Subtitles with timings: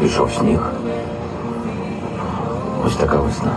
[0.00, 0.60] Пішов сніг.
[2.86, 3.56] Ось така весна.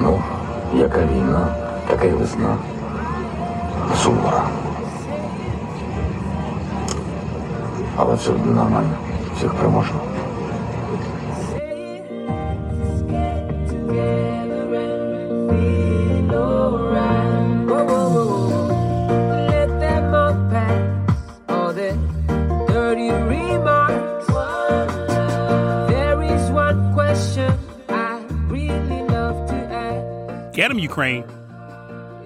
[0.00, 0.22] Ну,
[0.74, 1.54] яка війна,
[1.88, 2.56] така й весна.
[3.96, 4.42] Сувора.
[7.96, 8.96] Але все одно нормально.
[9.36, 10.00] Всіх переможемо.
[30.95, 31.25] Ukraine.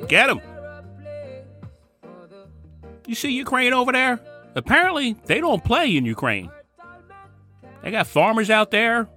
[0.08, 0.42] Get him.
[3.08, 4.20] You see Ukraine over there?
[4.54, 6.52] Apparently, they don't play in Ukraine.
[7.82, 9.10] They got farmers out there.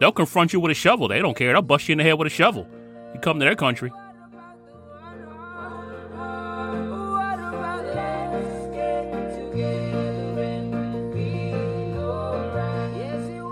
[0.00, 1.06] They'll confront you with a shovel.
[1.06, 1.52] They don't care.
[1.52, 2.66] They'll bust you in the head with a shovel.
[3.14, 3.92] You come to their country.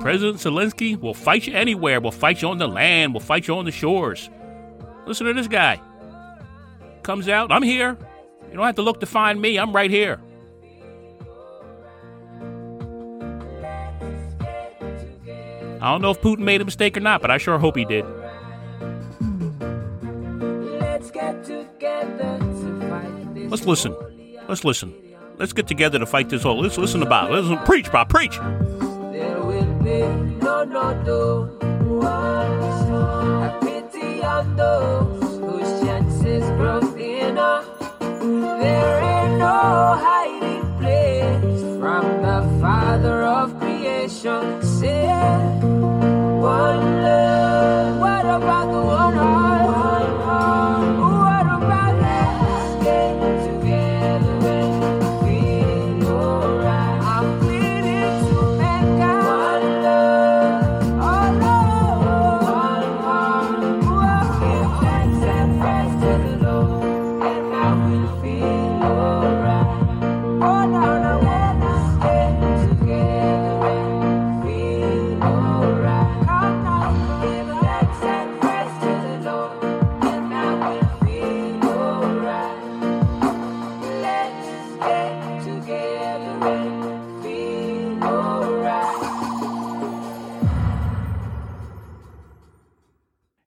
[0.01, 2.01] President Zelensky will fight you anywhere.
[2.01, 3.15] We'll fight you on the land.
[3.15, 4.29] We'll fight you on the shores.
[5.07, 5.81] Listen to this guy.
[7.03, 7.53] Comes out.
[7.53, 7.97] I'm here.
[8.51, 9.59] You don't have to look to find me.
[9.59, 10.21] I'm right here.
[15.81, 17.85] I don't know if Putin made a mistake or not, but I sure hope he
[17.85, 18.05] did.
[20.81, 23.51] Let's get together to fight this.
[23.51, 23.95] Let's listen.
[24.49, 24.93] Let's listen.
[25.39, 26.61] Let's get together to fight this whole.
[26.61, 27.31] Let's listen Bob.
[27.31, 28.39] Listen, preach, Bob, preach.
[28.39, 30.01] There will be
[30.41, 31.57] no, no, no.
[34.27, 37.65] On those whose chances grow thinner.
[38.01, 44.63] There ain't no hiding place from the Father of creation.
[44.63, 45.07] Say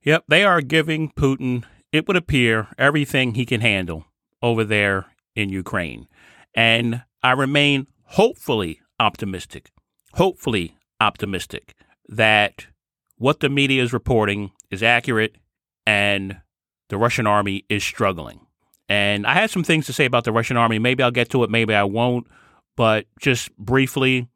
[0.10, 4.06] Yep, they are giving Putin, it would appear, everything he can handle
[4.42, 5.06] over there
[5.36, 6.08] in Ukraine.
[6.56, 9.70] And I remain hopefully optimistic,
[10.14, 11.76] hopefully optimistic
[12.08, 12.66] that
[13.18, 15.36] what the media is reporting is accurate
[15.86, 16.42] and
[16.88, 18.40] the Russian army is struggling.
[18.90, 20.80] And I had some things to say about the Russian army.
[20.80, 22.26] Maybe I'll get to it, maybe I won't.
[22.76, 24.28] But just briefly,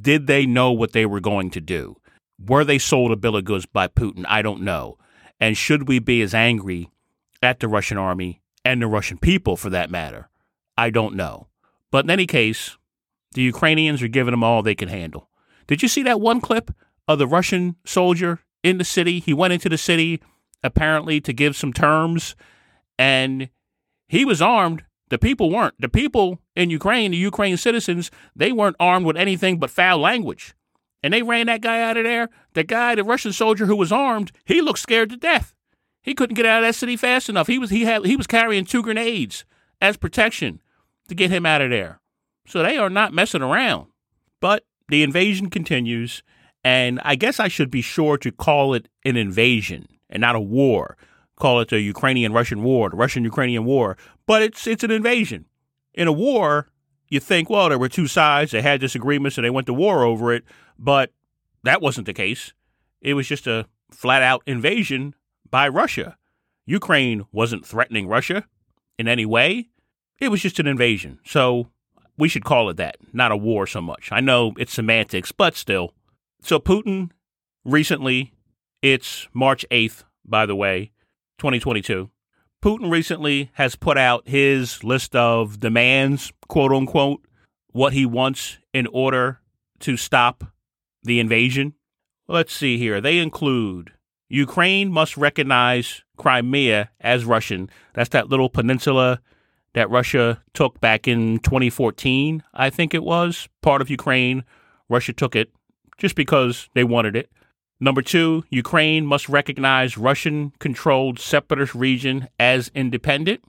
[0.00, 1.98] did they know what they were going to do?
[2.44, 4.24] Were they sold a bill of goods by Putin?
[4.26, 4.96] I don't know.
[5.40, 6.90] And should we be as angry
[7.42, 10.28] at the Russian army and the Russian people for that matter?
[10.76, 11.48] I don't know.
[11.90, 12.76] But in any case,
[13.32, 15.28] the Ukrainians are giving them all they can handle.
[15.66, 16.70] Did you see that one clip
[17.08, 19.20] of the Russian soldier in the city?
[19.20, 20.20] He went into the city
[20.62, 22.36] apparently to give some terms
[22.98, 23.48] and
[24.08, 24.84] he was armed.
[25.08, 25.74] The people weren't.
[25.80, 30.54] The people in Ukraine, the Ukraine citizens, they weren't armed with anything but foul language.
[31.02, 32.28] And they ran that guy out of there.
[32.52, 35.54] The guy, the Russian soldier who was armed, he looked scared to death.
[36.02, 37.46] He couldn't get out of that city fast enough.
[37.46, 39.44] He was he had he was carrying two grenades
[39.80, 40.60] as protection
[41.08, 42.00] to get him out of there.
[42.46, 43.86] So they are not messing around.
[44.40, 46.22] But the invasion continues,
[46.64, 50.40] and I guess I should be sure to call it an invasion and not a
[50.40, 50.96] war.
[51.36, 53.96] Call it the Ukrainian Russian war, the Russian Ukrainian war.
[54.26, 55.46] But it's it's an invasion.
[55.94, 56.68] In a war,
[57.10, 60.04] you think, well, there were two sides, they had disagreements and they went to war
[60.04, 60.44] over it,
[60.78, 61.12] but
[61.64, 62.52] that wasn't the case.
[63.02, 65.14] It was just a flat out invasion
[65.50, 66.16] by Russia.
[66.66, 68.44] Ukraine wasn't threatening Russia
[68.98, 69.68] in any way.
[70.20, 71.18] It was just an invasion.
[71.24, 71.70] So
[72.16, 74.10] we should call it that, not a war so much.
[74.12, 75.94] I know it's semantics, but still.
[76.42, 77.10] So Putin
[77.64, 78.32] recently,
[78.82, 80.92] it's March 8th, by the way,
[81.38, 82.10] 2022.
[82.62, 87.24] Putin recently has put out his list of demands, quote unquote,
[87.72, 89.40] what he wants in order
[89.78, 90.44] to stop
[91.02, 91.72] the invasion.
[92.28, 93.00] Let's see here.
[93.00, 93.92] They include
[94.28, 97.70] Ukraine must recognize Crimea as Russian.
[97.94, 99.20] That's that little peninsula
[99.72, 104.44] that Russia took back in 2014, I think it was, part of Ukraine.
[104.88, 105.50] Russia took it
[105.96, 107.30] just because they wanted it.
[107.80, 113.42] Number two, Ukraine must recognize Russian controlled separatist region as independent.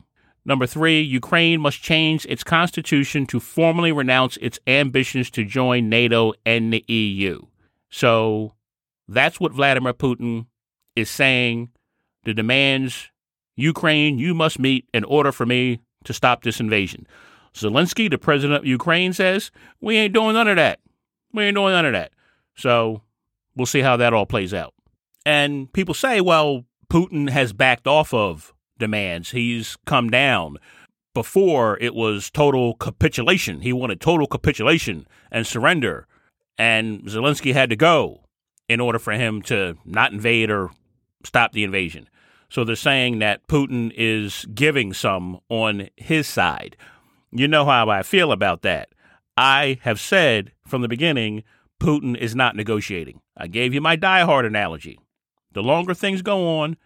[0.46, 6.34] Number three, Ukraine must change its constitution to formally renounce its ambitions to join NATO
[6.46, 7.42] and the EU.
[7.90, 8.54] So
[9.08, 10.48] that's what Vladimir Putin
[10.96, 11.70] is saying.
[12.24, 13.10] The demands
[13.56, 17.06] Ukraine, you must meet in order for me to stop this invasion.
[17.54, 19.52] Zelensky, the president of Ukraine, says,
[19.82, 20.80] We ain't doing none of that.
[21.34, 22.14] We ain't doing none of that.
[22.56, 23.02] So
[23.56, 24.74] we'll see how that all plays out.
[25.26, 29.32] And people say, well, Putin has backed off of demands.
[29.32, 30.58] He's come down.
[31.14, 33.60] Before it was total capitulation.
[33.62, 36.08] He wanted total capitulation and surrender.
[36.58, 38.22] And Zelensky had to go
[38.70, 40.72] in order for him to not invade or
[41.26, 42.08] stop the invasion.
[42.50, 46.78] So they're saying that Putin is giving some on his side.
[47.32, 48.90] You know how I feel about that.
[49.36, 51.44] I have said from the beginning
[51.82, 53.22] Putin is not negotiating.
[53.36, 55.00] I gave you my diehard analogy.
[55.54, 56.78] The longer things go on,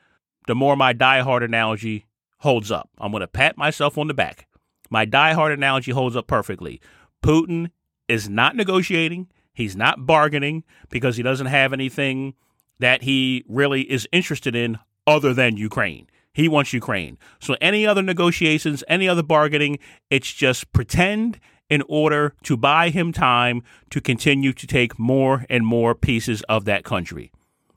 [0.48, 2.06] the more my diehard analogy
[2.40, 2.90] holds up.
[2.98, 4.48] I'm going to pat myself on the back.
[4.90, 6.80] My diehard analogy holds up perfectly.
[7.22, 7.72] Putin
[8.08, 9.28] is not negotiating.
[9.54, 12.34] He's not bargaining because he doesn't have anything
[12.80, 16.08] that he really is interested in other than Ukraine.
[16.32, 17.18] He wants Ukraine.
[17.42, 19.78] So any other negotiations, any other bargaining,
[20.10, 21.40] it's just pretend
[21.70, 26.66] in order to buy him time to continue to take more and more pieces of
[26.66, 27.32] that country.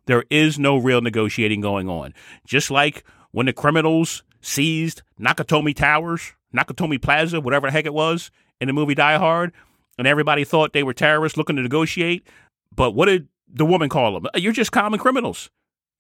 [0.07, 2.15] There is no real negotiating going on.
[2.47, 8.31] Just like when the criminals seized Nakatomi Towers, Nakatomi Plaza, whatever the heck it was
[8.61, 9.53] in the movie Die Hard,
[9.99, 12.27] and everybody thought they were terrorists looking to negotiate.
[12.75, 14.27] But what did the woman call them?
[14.35, 15.51] You're just common criminals.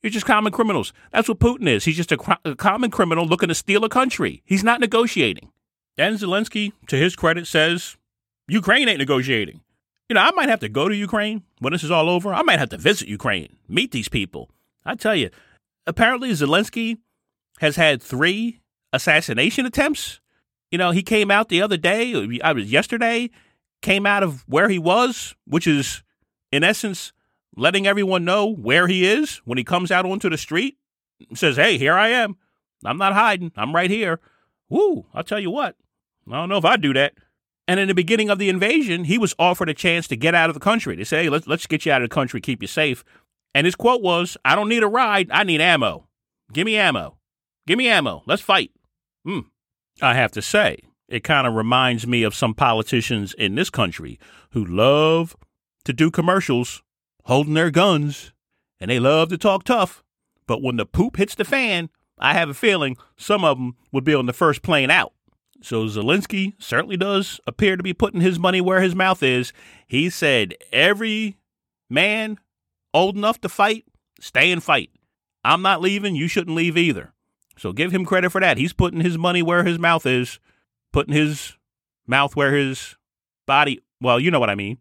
[0.02, 0.92] You're just common criminals.
[1.12, 1.84] That's what Putin is.
[1.84, 4.42] He's just a, a common criminal looking to steal a country.
[4.44, 5.50] He's not negotiating.
[5.98, 7.96] And Zelensky, to his credit, says
[8.46, 9.60] Ukraine ain't negotiating.
[10.08, 12.32] You know, I might have to go to Ukraine when this is all over.
[12.32, 14.48] I might have to visit Ukraine, meet these people.
[14.86, 15.28] I tell you,
[15.86, 16.98] apparently Zelensky
[17.58, 18.60] has had three
[18.92, 20.20] assassination attempts.
[20.70, 23.30] You know, he came out the other day, I was yesterday,
[23.82, 26.02] came out of where he was, which is
[26.52, 27.12] in essence
[27.56, 30.78] letting everyone know where he is when he comes out onto the street.
[31.34, 32.36] Says, "Hey, here I am.
[32.84, 33.50] I'm not hiding.
[33.56, 34.20] I'm right here."
[34.68, 35.06] Woo!
[35.12, 35.76] I'll tell you what.
[36.30, 37.14] I don't know if I'd do that.
[37.66, 40.48] And in the beginning of the invasion, he was offered a chance to get out
[40.48, 40.96] of the country.
[40.96, 43.04] They say, hey, let's, let's get you out of the country, keep you safe.
[43.54, 46.08] And his quote was, I don't need a ride, I need ammo.
[46.52, 47.18] Give me ammo.
[47.66, 48.22] Give me ammo.
[48.26, 48.70] Let's fight.
[49.24, 49.40] Hmm.
[50.00, 50.78] I have to say,
[51.08, 54.18] it kind of reminds me of some politicians in this country
[54.50, 55.36] who love
[55.84, 56.82] to do commercials
[57.24, 58.32] holding their guns
[58.80, 60.02] and they love to talk tough.
[60.46, 64.04] But when the poop hits the fan, I have a feeling some of them would
[64.04, 65.12] be on the first plane out.
[65.60, 69.52] So Zelensky certainly does appear to be putting his money where his mouth is.
[69.86, 71.36] He said, every
[71.90, 72.38] man
[72.94, 73.84] old enough to fight,
[74.20, 74.90] stay and fight.
[75.44, 76.14] I'm not leaving.
[76.14, 77.12] You shouldn't leave either.
[77.56, 78.56] So give him credit for that.
[78.56, 80.38] He's putting his money where his mouth is,
[80.92, 81.56] putting his
[82.06, 82.96] mouth where his
[83.46, 84.78] body, well, you know what I mean.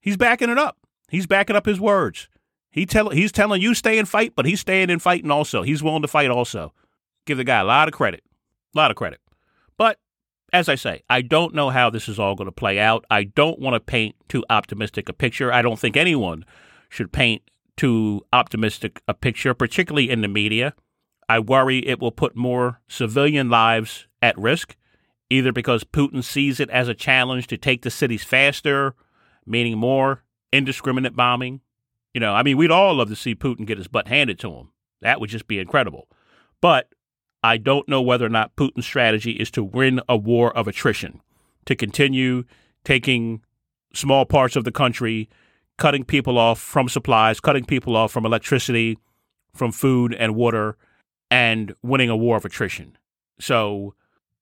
[0.00, 0.78] He's backing it up.
[1.08, 2.28] He's backing up his words.
[2.70, 5.62] He tell, he's telling you stay and fight, but he's staying and fighting also.
[5.62, 6.72] He's willing to fight also.
[7.26, 8.22] Give the guy a lot of credit.
[8.74, 9.20] A lot of credit.
[9.76, 9.98] But
[10.52, 13.04] as I say, I don't know how this is all going to play out.
[13.10, 15.52] I don't want to paint too optimistic a picture.
[15.52, 16.44] I don't think anyone
[16.88, 17.42] should paint
[17.76, 20.74] too optimistic a picture, particularly in the media.
[21.28, 24.76] I worry it will put more civilian lives at risk,
[25.30, 28.94] either because Putin sees it as a challenge to take the cities faster,
[29.46, 31.60] meaning more indiscriminate bombing.
[32.12, 34.52] You know, I mean, we'd all love to see Putin get his butt handed to
[34.52, 34.70] him.
[35.00, 36.08] That would just be incredible.
[36.60, 36.88] But
[37.42, 41.20] I don't know whether or not Putin's strategy is to win a war of attrition,
[41.64, 42.44] to continue
[42.84, 43.42] taking
[43.94, 45.28] small parts of the country,
[45.78, 48.98] cutting people off from supplies, cutting people off from electricity,
[49.54, 50.76] from food and water,
[51.30, 52.96] and winning a war of attrition.
[53.40, 53.94] So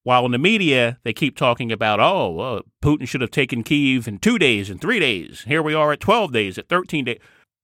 [0.02, 4.08] while in the media they keep talking about, oh, uh, Putin should have taken Kiev
[4.08, 5.44] in two days and three days.
[5.46, 7.18] Here we are at 12 days, at 13 days.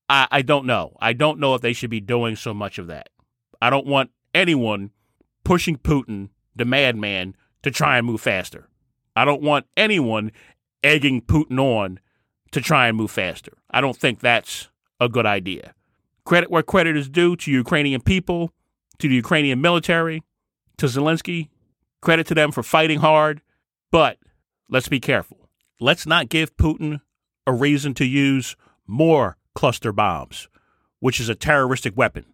[0.09, 0.97] I, I don't know.
[1.01, 3.09] I don't know if they should be doing so much of that.
[3.61, 4.91] I don't want anyone
[5.45, 8.69] pushing Putin, the madman, to try and move faster.
[9.17, 10.33] I don't want anyone
[10.83, 12.01] egging Putin on
[12.53, 13.53] to try and move faster.
[13.71, 14.69] I don't think that's
[15.01, 15.75] a good idea.
[16.25, 18.53] Credit where credit is due to Ukrainian people,
[18.99, 20.23] to the Ukrainian military,
[20.79, 21.49] to Zelensky.
[22.01, 23.41] Credit to them for fighting hard.
[23.91, 24.19] But
[24.69, 25.49] let's be careful.
[25.81, 27.01] Let's not give Putin
[27.47, 30.49] a reason to use more cluster bombs,
[31.01, 32.25] which is a terroristic weapon.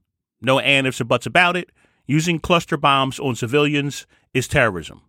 [0.41, 1.71] No and ifs or buts about it.
[2.11, 5.03] Using cluster bombs on civilians is terrorism.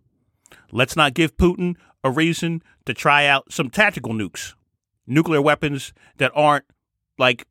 [0.70, 4.54] Let's not give Putin a reason to try out some tactical nukes,
[5.04, 6.64] nuclear weapons that aren't
[7.18, 7.48] like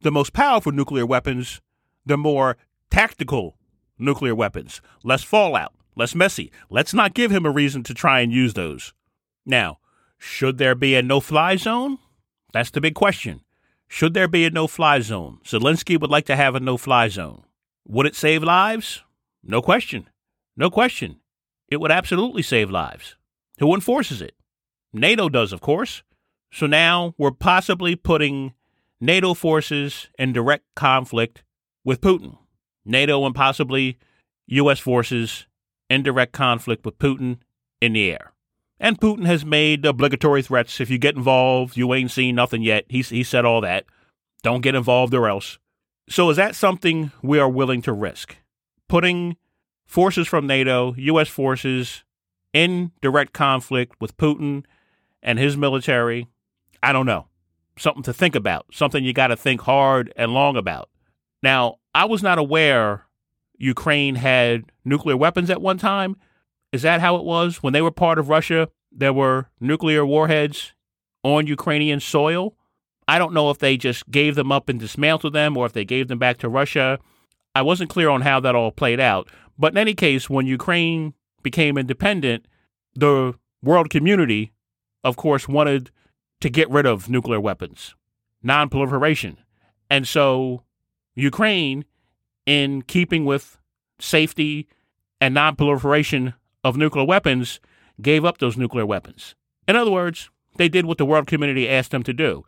[0.00, 1.60] the most powerful nuclear weapons,
[2.06, 2.56] the more
[2.90, 3.58] tactical
[3.98, 4.80] nuclear weapons.
[5.02, 6.50] Less fallout, less messy.
[6.70, 8.94] Let's not give him a reason to try and use those.
[9.44, 9.80] Now,
[10.16, 11.98] should there be a no fly zone?
[12.54, 13.42] That's the big question.
[13.86, 15.40] Should there be a no fly zone?
[15.44, 17.44] Zelensky would like to have a no fly zone.
[17.86, 19.02] Would it save lives?
[19.42, 20.08] No question.
[20.56, 21.20] No question.
[21.68, 23.16] It would absolutely save lives.
[23.58, 24.34] Who enforces it?
[24.92, 26.02] NATO does, of course.
[26.52, 28.54] So now we're possibly putting
[29.00, 31.42] NATO forces in direct conflict
[31.84, 32.38] with Putin.
[32.84, 33.98] NATO and possibly
[34.46, 34.78] U.S.
[34.78, 35.46] forces
[35.90, 37.38] in direct conflict with Putin
[37.80, 38.32] in the air.
[38.78, 40.80] And Putin has made obligatory threats.
[40.80, 42.84] If you get involved, you ain't seen nothing yet.
[42.88, 43.86] He, he said all that.
[44.42, 45.58] Don't get involved or else.
[46.08, 48.36] So is that something we are willing to risk?
[48.88, 49.36] Putting
[49.86, 51.28] forces from NATO, U.S.
[51.28, 52.04] forces,
[52.52, 54.64] in direct conflict with Putin
[55.22, 56.28] and his military?
[56.82, 57.28] I don't know.
[57.76, 60.90] Something to think about, something you got to think hard and long about.
[61.42, 63.06] Now, I was not aware
[63.56, 66.16] Ukraine had nuclear weapons at one time.
[66.72, 67.62] Is that how it was?
[67.62, 70.72] When they were part of Russia, there were nuclear warheads
[71.22, 72.54] on Ukrainian soil.
[73.06, 75.84] I don't know if they just gave them up and dismantled them or if they
[75.84, 76.98] gave them back to Russia.
[77.54, 79.28] I wasn't clear on how that all played out.
[79.58, 82.46] But in any case, when Ukraine became independent,
[82.94, 84.52] the world community,
[85.02, 85.90] of course, wanted
[86.40, 87.94] to get rid of nuclear weapons,
[88.42, 89.38] non-proliferation.
[89.90, 90.62] And so
[91.14, 91.84] Ukraine,
[92.46, 93.58] in keeping with
[94.00, 94.66] safety
[95.20, 96.34] and non-proliferation
[96.64, 97.60] of nuclear weapons,
[98.00, 99.34] gave up those nuclear weapons.
[99.68, 102.44] In other words, they did what the world community asked them to do.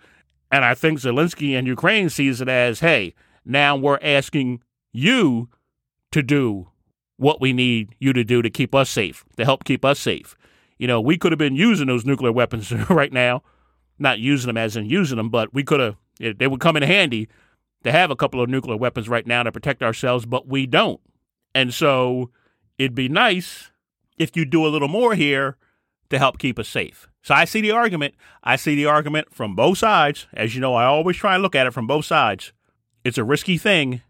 [0.50, 4.62] And I think Zelensky and Ukraine sees it as, hey, now we're asking
[4.92, 5.48] you
[6.12, 6.68] to do
[7.16, 10.36] what we need you to do to keep us safe, to help keep us safe.
[10.78, 13.42] You know, we could have been using those nuclear weapons right now,
[13.98, 15.96] not using them as in using them, but we could have,
[16.38, 17.28] they would come in handy
[17.84, 21.00] to have a couple of nuclear weapons right now to protect ourselves, but we don't.
[21.54, 22.30] And so
[22.78, 23.70] it'd be nice
[24.18, 25.56] if you do a little more here
[26.10, 27.08] to help keep us safe.
[27.22, 28.14] So I see the argument.
[28.42, 30.26] I see the argument from both sides.
[30.32, 32.52] As you know, I always try and look at it from both sides.
[33.04, 34.02] It's a risky thing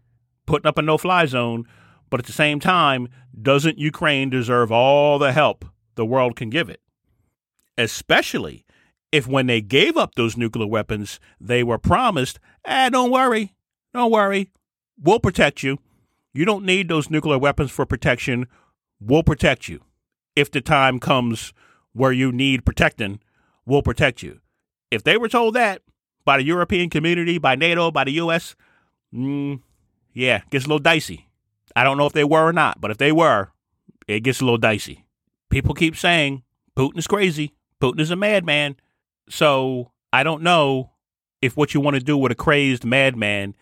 [0.45, 1.65] putting up a no fly zone,
[2.09, 6.69] but at the same time, doesn't Ukraine deserve all the help the world can give
[6.69, 6.81] it?
[7.77, 8.65] Especially
[9.11, 13.53] if when they gave up those nuclear weapons, they were promised, ah, don't worry,
[13.93, 14.49] don't worry,
[15.01, 15.79] we'll protect you.
[16.33, 18.47] You don't need those nuclear weapons for protection.
[18.99, 19.81] We'll protect you.
[20.35, 21.53] If the time comes
[21.97, 23.19] where you need protecting,
[23.65, 24.39] we'll protect you.
[24.91, 25.81] If they were told that
[26.23, 28.55] by the European community, by NATO, by the U.S.,
[29.13, 29.59] mm,
[30.13, 31.27] yeah, gets a little dicey.
[31.75, 33.49] I don't know if they were or not, but if they were,
[34.07, 35.05] it gets a little dicey.
[35.49, 36.43] People keep saying
[36.75, 37.53] Putin is crazy.
[37.81, 38.77] Putin is a madman.
[39.29, 40.91] So I don't know
[41.41, 43.55] if what you want to do with a crazed madman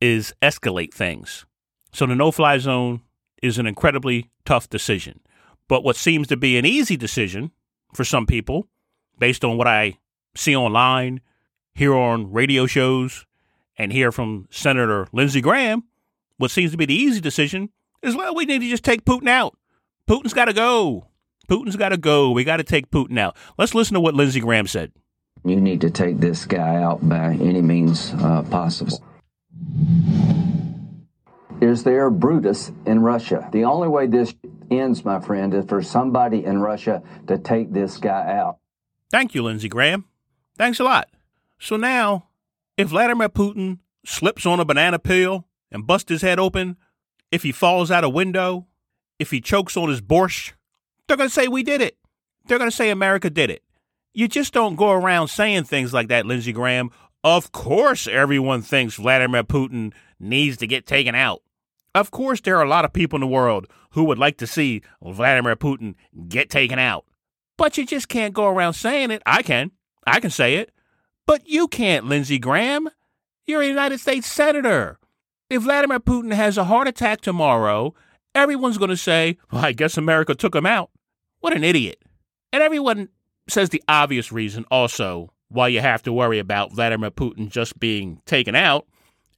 [0.00, 1.44] is escalate things.
[1.92, 3.02] So the no fly zone
[3.42, 5.20] is an incredibly tough decision.
[5.68, 7.50] But what seems to be an easy decision
[7.92, 8.68] for some people,
[9.18, 9.98] based on what I
[10.34, 11.20] see online,
[11.74, 13.26] hear on radio shows,
[13.76, 15.84] and hear from Senator Lindsey Graham,
[16.36, 17.70] what seems to be the easy decision
[18.02, 19.56] is well, we need to just take Putin out.
[20.08, 21.06] Putin's got to go.
[21.48, 22.30] Putin's got to go.
[22.30, 23.36] We got to take Putin out.
[23.56, 24.92] Let's listen to what Lindsey Graham said.
[25.44, 29.02] You need to take this guy out by any means uh, possible.
[31.60, 33.48] Is there Brutus in Russia?
[33.52, 34.34] The only way this
[34.70, 38.58] ends, my friend, is for somebody in Russia to take this guy out.
[39.10, 40.04] Thank you, Lindsey Graham.
[40.56, 41.08] Thanks a lot.
[41.58, 42.28] So now,
[42.76, 46.76] if Vladimir Putin slips on a banana peel and busts his head open,
[47.30, 48.66] if he falls out a window,
[49.18, 50.52] if he chokes on his borscht,
[51.06, 51.96] they're going to say we did it.
[52.46, 53.62] They're going to say America did it.
[54.14, 56.90] You just don't go around saying things like that, Lindsey Graham.
[57.22, 61.42] Of course, everyone thinks Vladimir Putin needs to get taken out.
[61.98, 64.46] Of course, there are a lot of people in the world who would like to
[64.46, 65.96] see Vladimir Putin
[66.28, 67.04] get taken out.
[67.56, 69.20] But you just can't go around saying it.
[69.26, 69.72] I can.
[70.06, 70.70] I can say it.
[71.26, 72.88] But you can't, Lindsey Graham.
[73.48, 75.00] You're a United States Senator.
[75.50, 77.94] If Vladimir Putin has a heart attack tomorrow,
[78.32, 80.90] everyone's going to say, well, I guess America took him out.
[81.40, 82.00] What an idiot.
[82.52, 83.08] And everyone
[83.48, 88.20] says the obvious reason also why you have to worry about Vladimir Putin just being
[88.24, 88.86] taken out,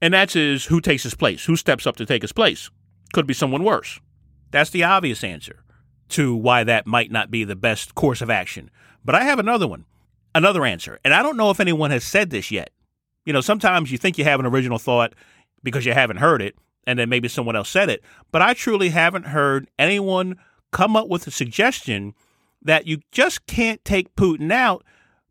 [0.00, 2.70] and that's is who takes his place, who steps up to take his place.
[3.12, 4.00] Could be someone worse.
[4.50, 5.62] That's the obvious answer
[6.10, 8.70] to why that might not be the best course of action.
[9.04, 9.84] But I have another one,
[10.34, 10.98] another answer.
[11.04, 12.70] And I don't know if anyone has said this yet.
[13.24, 15.14] You know, sometimes you think you have an original thought
[15.62, 18.02] because you haven't heard it, and then maybe someone else said it.
[18.32, 20.36] But I truly haven't heard anyone
[20.72, 22.14] come up with a suggestion
[22.62, 24.84] that you just can't take Putin out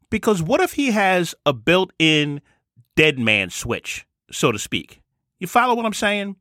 [0.09, 2.41] because what if he has a built in
[2.95, 5.01] dead man switch so to speak.
[5.39, 6.35] You follow what I'm saying?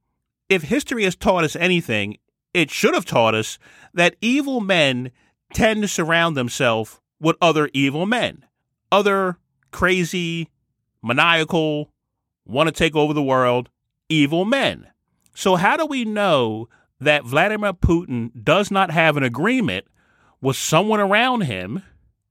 [0.48, 2.18] If history has taught us anything,
[2.54, 3.58] it should have taught us
[3.94, 5.10] that evil men
[5.52, 8.44] tend to surround themselves with other evil men,
[8.90, 9.38] other
[9.70, 10.48] crazy,
[11.02, 11.92] maniacal,
[12.46, 13.68] want to take over the world,
[14.08, 14.88] evil men.
[15.34, 16.68] So, how do we know
[17.00, 19.86] that Vladimir Putin does not have an agreement
[20.40, 21.82] with someone around him,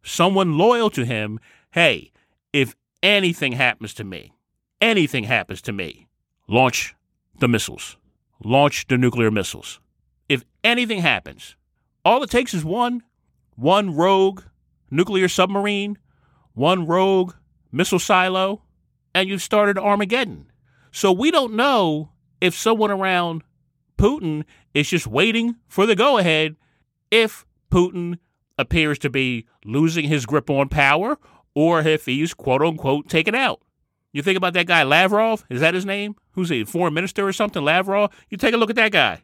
[0.03, 1.39] someone loyal to him?
[1.71, 2.11] Hey,
[2.51, 4.33] if anything happens to me,
[4.81, 6.07] anything happens to me,
[6.48, 6.96] launch
[7.39, 7.98] the missiles,
[8.43, 9.79] launch the nuclear missiles.
[10.29, 11.55] If anything happens,
[12.03, 13.03] all it takes is one,
[13.55, 14.43] one rogue
[14.89, 15.98] nuclear submarine,
[16.53, 17.34] one rogue
[17.72, 18.63] missile silo,
[19.13, 20.51] and you've started Armageddon.
[20.91, 23.43] So we don't know if someone around
[23.98, 24.43] Putin
[24.74, 26.55] is just waiting for the go ahead
[27.12, 28.19] if Putin
[28.57, 31.17] appears to be losing his grip on power
[31.55, 33.62] or if he's quote unquote taken out.
[34.13, 35.45] You think about that guy Lavrov?
[35.49, 36.15] Is that his name?
[36.31, 36.63] Who's he?
[36.63, 37.63] Foreign minister or something?
[37.63, 38.11] Lavrov?
[38.29, 39.23] You take a look at that guy.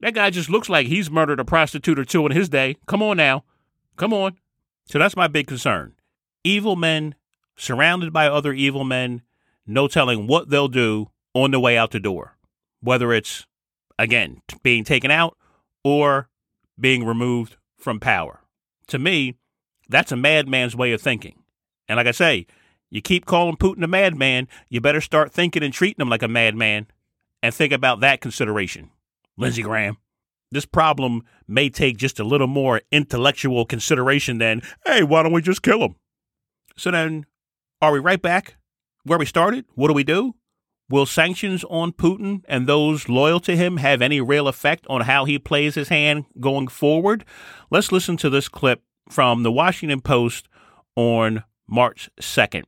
[0.00, 2.76] That guy just looks like he's murdered a prostitute or two in his day.
[2.86, 3.44] Come on now.
[3.96, 4.36] Come on.
[4.86, 5.94] So that's my big concern.
[6.42, 7.14] Evil men
[7.56, 9.22] surrounded by other evil men,
[9.66, 12.36] no telling what they'll do on the way out the door.
[12.80, 13.46] Whether it's,
[13.98, 15.38] again, being taken out
[15.82, 16.28] or
[16.78, 18.40] being removed from power.
[18.88, 19.36] To me,
[19.88, 21.38] that's a madman's way of thinking.
[21.88, 22.46] And like I say,
[22.94, 26.28] you keep calling Putin a madman, you better start thinking and treating him like a
[26.28, 26.86] madman
[27.42, 28.88] and think about that consideration.
[29.36, 29.96] Lindsey Graham.
[30.52, 35.42] This problem may take just a little more intellectual consideration than, hey, why don't we
[35.42, 35.96] just kill him?
[36.76, 37.26] So then,
[37.82, 38.58] are we right back
[39.02, 39.64] where we started?
[39.74, 40.36] What do we do?
[40.88, 45.24] Will sanctions on Putin and those loyal to him have any real effect on how
[45.24, 47.24] he plays his hand going forward?
[47.72, 50.48] Let's listen to this clip from the Washington Post
[50.94, 52.62] on March 2nd.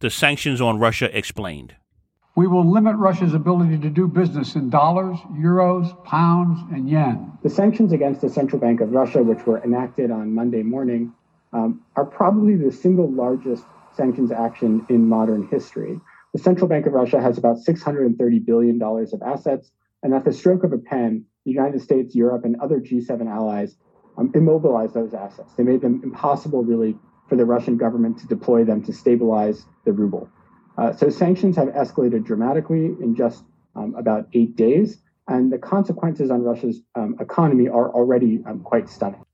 [0.00, 1.74] The sanctions on Russia explained.
[2.36, 7.32] We will limit Russia's ability to do business in dollars, euros, pounds, and yen.
[7.42, 11.14] The sanctions against the Central Bank of Russia, which were enacted on Monday morning,
[11.54, 15.98] um, are probably the single largest sanctions action in modern history.
[16.34, 19.70] The Central Bank of Russia has about $630 billion of assets,
[20.02, 23.76] and at the stroke of a pen, the United States, Europe, and other G7 allies
[24.18, 25.54] um, immobilized those assets.
[25.54, 29.92] They made them impossible, really, for the Russian government to deploy them to stabilize the
[29.92, 30.28] ruble.
[30.78, 36.30] Uh, so sanctions have escalated dramatically in just um, about eight days, and the consequences
[36.30, 39.24] on Russia's um, economy are already um, quite stunning.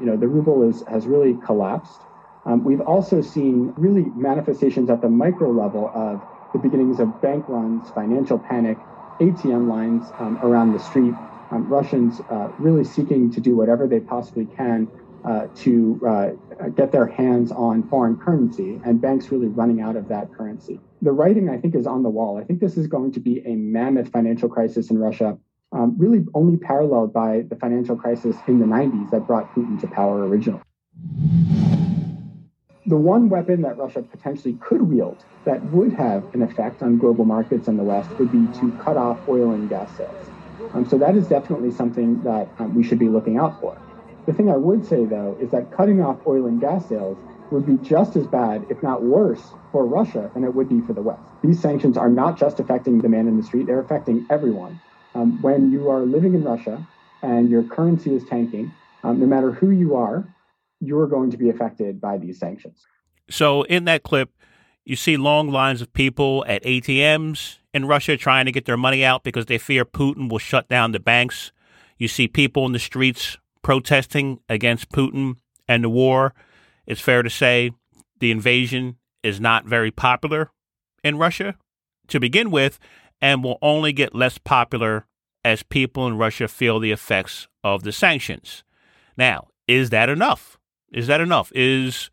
[0.00, 2.00] You know, the ruble is, has really collapsed.
[2.46, 7.48] Um, we've also seen really manifestations at the micro level of the beginnings of bank
[7.48, 8.78] runs, financial panic,
[9.20, 11.14] ATM lines um, around the street,
[11.50, 14.88] um, Russians uh, really seeking to do whatever they possibly can
[15.24, 20.08] uh, to uh, get their hands on foreign currency, and banks really running out of
[20.08, 20.78] that currency.
[21.02, 22.38] The writing, I think, is on the wall.
[22.38, 25.38] I think this is going to be a mammoth financial crisis in Russia,
[25.72, 29.86] um, really only paralleled by the financial crisis in the 90s that brought Putin to
[29.86, 30.62] power originally.
[32.86, 37.24] The one weapon that Russia potentially could wield that would have an effect on global
[37.24, 40.30] markets and the West would be to cut off oil and gas sales.
[40.74, 43.78] Um, so that is definitely something that um, we should be looking out for.
[44.26, 47.18] The thing I would say, though, is that cutting off oil and gas sales
[47.50, 50.94] would be just as bad, if not worse, for Russia than it would be for
[50.94, 51.20] the West.
[51.42, 54.80] These sanctions are not just affecting the man in the street, they're affecting everyone.
[55.14, 56.86] Um, when you are living in Russia
[57.22, 60.26] and your currency is tanking, um, no matter who you are,
[60.80, 62.82] you're going to be affected by these sanctions.
[63.28, 64.30] So, in that clip,
[64.84, 69.04] you see long lines of people at ATMs in Russia trying to get their money
[69.04, 71.52] out because they fear Putin will shut down the banks.
[71.98, 76.34] You see people in the streets protesting against Putin and the war.
[76.86, 77.72] It's fair to say
[78.20, 80.52] the invasion is not very popular
[81.02, 81.56] in Russia
[82.06, 82.78] to begin with
[83.20, 85.06] and will only get less popular
[85.44, 88.62] as people in Russia feel the effects of the sanctions.
[89.16, 90.58] Now, is that enough?
[90.92, 91.50] Is that enough?
[91.54, 92.10] Is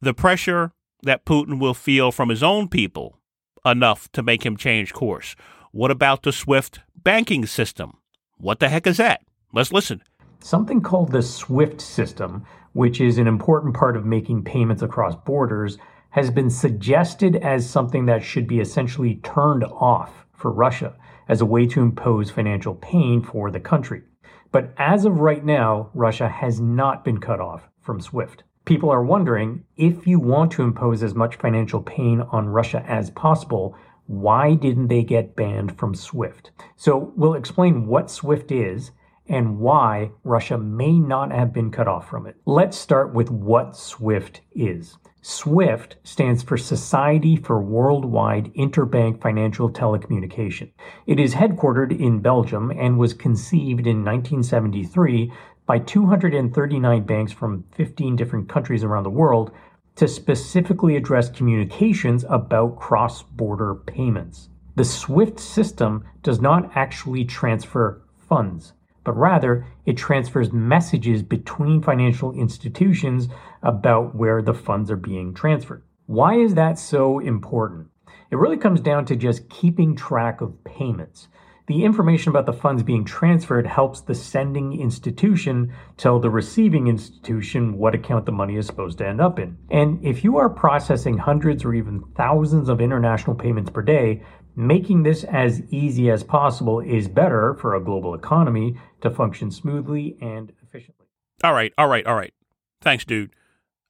[0.00, 3.18] the pressure that Putin will feel from his own people
[3.64, 5.34] enough to make him change course?
[5.72, 7.98] What about the SWIFT banking system?
[8.38, 9.22] What the heck is that?
[9.52, 10.02] Let's listen
[10.42, 15.78] something called the SWIFT system, which is an important part of making payments across borders,
[16.10, 20.94] has been suggested as something that should be essentially turned off for Russia
[21.28, 24.02] as a way to impose financial pain for the country.
[24.50, 28.42] But as of right now, Russia has not been cut off from SWIFT.
[28.64, 33.10] People are wondering if you want to impose as much financial pain on Russia as
[33.10, 33.74] possible,
[34.06, 36.50] why didn't they get banned from SWIFT?
[36.76, 38.90] So we'll explain what SWIFT is
[39.28, 42.36] and why Russia may not have been cut off from it.
[42.46, 44.98] Let's start with what SWIFT is.
[45.22, 50.72] SWIFT stands for Society for Worldwide Interbank Financial Telecommunication.
[51.06, 55.32] It is headquartered in Belgium and was conceived in 1973
[55.64, 59.52] by 239 banks from 15 different countries around the world
[59.94, 64.48] to specifically address communications about cross border payments.
[64.74, 68.72] The SWIFT system does not actually transfer funds,
[69.04, 73.28] but rather it transfers messages between financial institutions
[73.62, 75.82] about where the funds are being transferred.
[76.06, 77.88] Why is that so important?
[78.30, 81.28] It really comes down to just keeping track of payments.
[81.68, 87.78] The information about the funds being transferred helps the sending institution tell the receiving institution
[87.78, 89.56] what account the money is supposed to end up in.
[89.70, 94.22] And if you are processing hundreds or even thousands of international payments per day,
[94.54, 100.16] making this as easy as possible is better for a global economy to function smoothly
[100.20, 101.06] and efficiently.
[101.42, 102.32] All right, all right, all right.
[102.80, 103.30] Thanks, dude.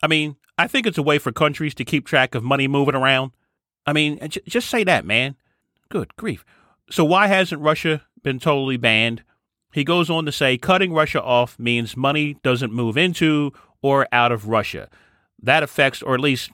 [0.02, 2.94] I mean, I think it's a way for countries to keep track of money moving
[2.94, 3.32] around.
[3.86, 5.36] I mean, j- just say that, man.
[5.88, 6.44] Good grief.
[6.90, 9.22] So why hasn't Russia been totally banned?
[9.72, 14.30] He goes on to say cutting Russia off means money doesn't move into or out
[14.30, 14.88] of Russia.
[15.42, 16.50] That affects, or at least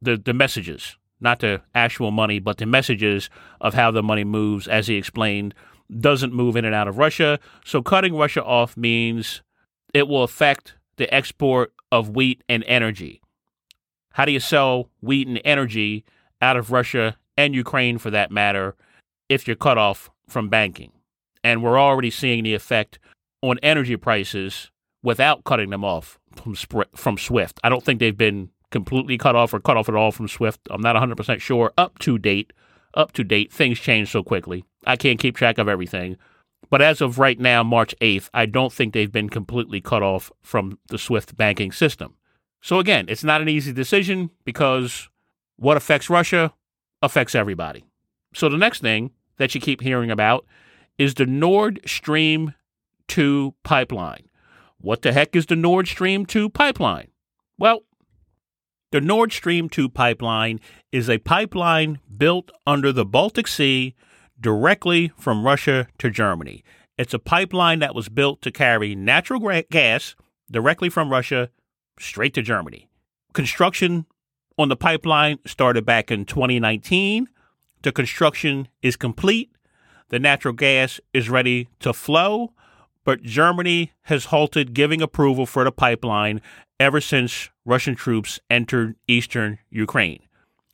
[0.00, 3.30] the, the messages, not the actual money, but the messages
[3.60, 5.54] of how the money moves, as he explained,
[6.00, 7.38] doesn't move in and out of Russia.
[7.64, 9.42] So cutting Russia off means
[9.94, 13.20] it will affect the export of wheat and energy.
[14.12, 16.04] How do you sell wheat and energy
[16.40, 18.76] out of Russia and Ukraine for that matter?
[19.32, 20.92] if you're cut off from banking.
[21.42, 22.98] And we're already seeing the effect
[23.40, 24.70] on energy prices
[25.02, 26.54] without cutting them off from,
[26.94, 27.58] from SWIFT.
[27.64, 30.60] I don't think they've been completely cut off or cut off at all from SWIFT.
[30.70, 31.72] I'm not 100% sure.
[31.78, 32.52] Up to date,
[32.94, 34.64] up to date, things change so quickly.
[34.86, 36.16] I can't keep track of everything.
[36.70, 40.32] But as of right now, March 8th, I don't think they've been completely cut off
[40.42, 42.14] from the SWIFT banking system.
[42.60, 45.08] So again, it's not an easy decision because
[45.56, 46.54] what affects Russia
[47.02, 47.84] affects everybody.
[48.34, 50.46] So the next thing that you keep hearing about
[50.96, 52.54] is the Nord Stream
[53.08, 54.28] 2 pipeline.
[54.78, 57.08] What the heck is the Nord Stream 2 pipeline?
[57.58, 57.82] Well,
[58.92, 60.60] the Nord Stream 2 pipeline
[60.92, 63.94] is a pipeline built under the Baltic Sea
[64.40, 66.62] directly from Russia to Germany.
[66.96, 70.14] It's a pipeline that was built to carry natural gas
[70.50, 71.50] directly from Russia
[71.98, 72.88] straight to Germany.
[73.32, 74.06] Construction
[74.56, 77.28] on the pipeline started back in 2019
[77.82, 79.50] the construction is complete.
[80.08, 82.52] The natural gas is ready to flow,
[83.04, 86.40] but Germany has halted giving approval for the pipeline
[86.82, 90.20] ever since Russian troops entered eastern Ukraine.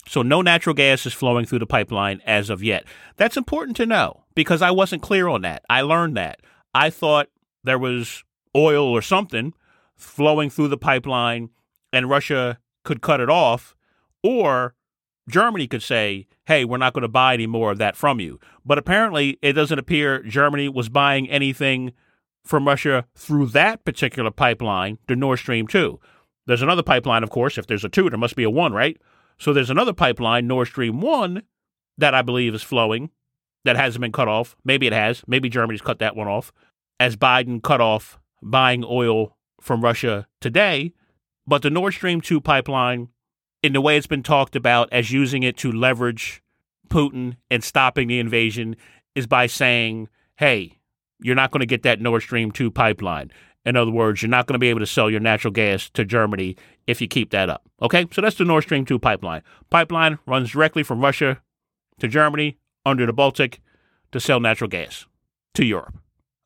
[0.07, 2.85] So no natural gas is flowing through the pipeline as of yet.
[3.18, 5.64] That's important to know because I wasn't clear on that.
[5.68, 6.40] I learned that.
[6.75, 7.29] I thought
[7.62, 8.25] there was
[8.57, 9.53] oil or something
[9.97, 11.51] flowing through the pipeline
[11.92, 13.77] and Russia could cut it off,
[14.23, 14.75] or
[15.29, 18.40] Germany could say, hey, we're not going to buy any more of that from you.
[18.64, 21.92] But apparently, it doesn't appear Germany was buying anything
[22.48, 26.00] from Russia through that particular pipeline, the Nord Stream 2.
[26.46, 27.58] There's another pipeline, of course.
[27.58, 28.96] If there's a 2, there must be a 1, right?
[29.37, 31.42] So there's another pipeline, Nord Stream 1,
[31.98, 33.11] that I believe is flowing
[33.64, 34.56] that hasn't been cut off.
[34.64, 35.22] Maybe it has.
[35.26, 36.50] Maybe Germany's cut that one off
[36.98, 40.94] as Biden cut off buying oil from Russia today.
[41.46, 43.08] But the Nord Stream 2 pipeline
[43.62, 46.42] in the way it's been talked about as using it to leverage
[46.88, 48.74] Putin and stopping the invasion
[49.14, 50.77] is by saying, hey,
[51.20, 53.31] you're not going to get that Nord Stream 2 pipeline.
[53.64, 56.04] In other words, you're not going to be able to sell your natural gas to
[56.04, 57.68] Germany if you keep that up.
[57.83, 58.07] Okay?
[58.12, 59.42] So that's the Nord Stream 2 pipeline.
[59.70, 61.42] Pipeline runs directly from Russia
[61.98, 63.61] to Germany under the Baltic
[64.12, 65.07] to sell natural gas
[65.54, 65.96] to Europe.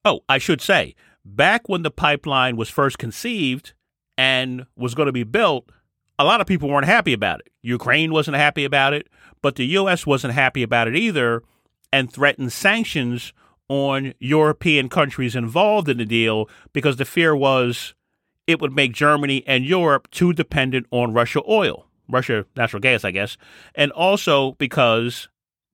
[0.04, 3.72] Oh, I should say, back when the pipeline was first conceived
[4.18, 5.70] and was going to be built,
[6.18, 7.52] a lot of people weren't happy about it.
[7.62, 9.08] Ukraine wasn't happy about it,
[9.42, 10.06] but the U.S.
[10.06, 11.42] wasn't happy about it either
[11.92, 13.32] and threatened sanctions
[13.72, 17.94] on European countries involved in the deal because the fear was
[18.46, 23.12] it would make Germany and Europe too dependent on Russia oil, Russia natural gas, I
[23.12, 23.38] guess,
[23.74, 25.28] and also because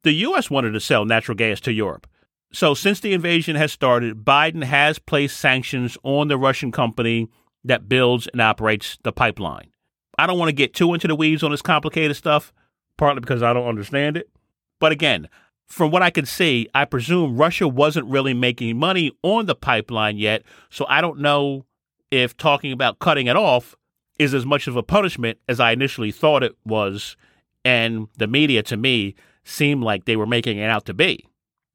[0.04, 0.48] the U.S.
[0.48, 2.06] wanted to sell natural gas to Europe.
[2.52, 7.28] So, since the invasion has started, Biden has placed sanctions on the Russian company
[7.64, 9.70] that builds and operates the pipeline.
[10.18, 12.52] I don't want to get too into the weeds on this complicated stuff,
[12.96, 14.30] partly because I don't understand it.
[14.78, 15.28] But again,
[15.68, 20.16] from what I can see, I presume Russia wasn't really making money on the pipeline
[20.16, 20.42] yet.
[20.70, 21.66] So I don't know
[22.10, 23.74] if talking about cutting it off
[24.18, 27.16] is as much of a punishment as I initially thought it was.
[27.64, 31.28] And the media, to me, seemed like they were making it out to be.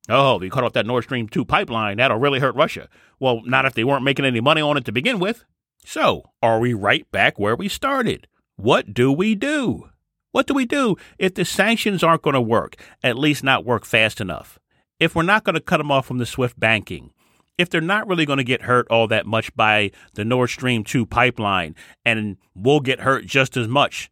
[0.10, 2.90] Oh, if you cut off that Nord Stream 2 pipeline, that'll really hurt Russia.
[3.20, 5.46] Well, not if they weren't making any money on it to begin with.
[5.86, 8.28] So, are we right back where we started?
[8.56, 9.90] What do we do?
[10.34, 13.86] What do we do if the sanctions aren't going to work, at least not work
[13.86, 14.58] fast enough?
[15.00, 17.14] If we're not going to cut them off from the SWIFT banking,
[17.60, 20.84] if they're not really going to get hurt all that much by the Nord Stream
[20.84, 24.10] 2 pipeline and we'll get hurt just as much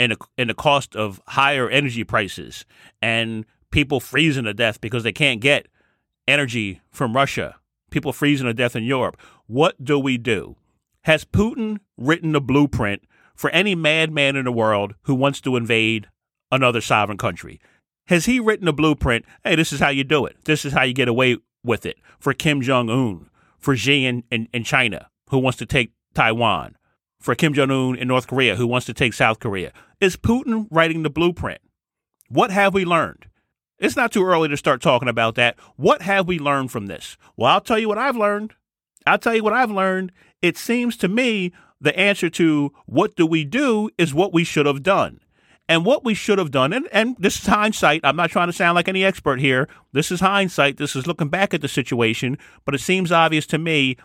[0.00, 2.64] in, a, in the cost of higher energy prices
[3.00, 5.68] and people freezing to death because they can't get
[6.26, 7.54] energy from Russia,
[7.92, 10.56] people freezing to death in Europe, what do we do?
[11.02, 16.08] Has Putin written a blueprint for any madman in the world who wants to invade
[16.50, 17.60] another sovereign country?
[18.06, 19.24] Has he written a blueprint?
[19.44, 20.36] Hey, this is how you do it.
[20.44, 24.24] This is how you get away with it for Kim Jong Un, for Xi in,
[24.30, 26.76] in, in China, who wants to take Taiwan,
[27.20, 29.72] for Kim Jong Un in North Korea, who wants to take South Korea.
[30.00, 31.60] Is Putin writing the blueprint?
[32.28, 33.26] What have we learned?
[33.78, 35.56] It's not too early to start talking about that.
[35.76, 37.16] What have we learned from this?
[37.36, 38.54] Well, I'll tell you what I've learned.
[39.06, 40.12] I'll tell you what I've learned.
[40.40, 44.66] It seems to me the answer to what do we do is what we should
[44.66, 45.20] have done.
[45.68, 48.52] And what we should have done, and, and this is hindsight, I'm not trying to
[48.52, 49.68] sound like any expert here.
[49.92, 50.76] This is hindsight.
[50.76, 53.96] This is looking back at the situation, but it seems obvious to me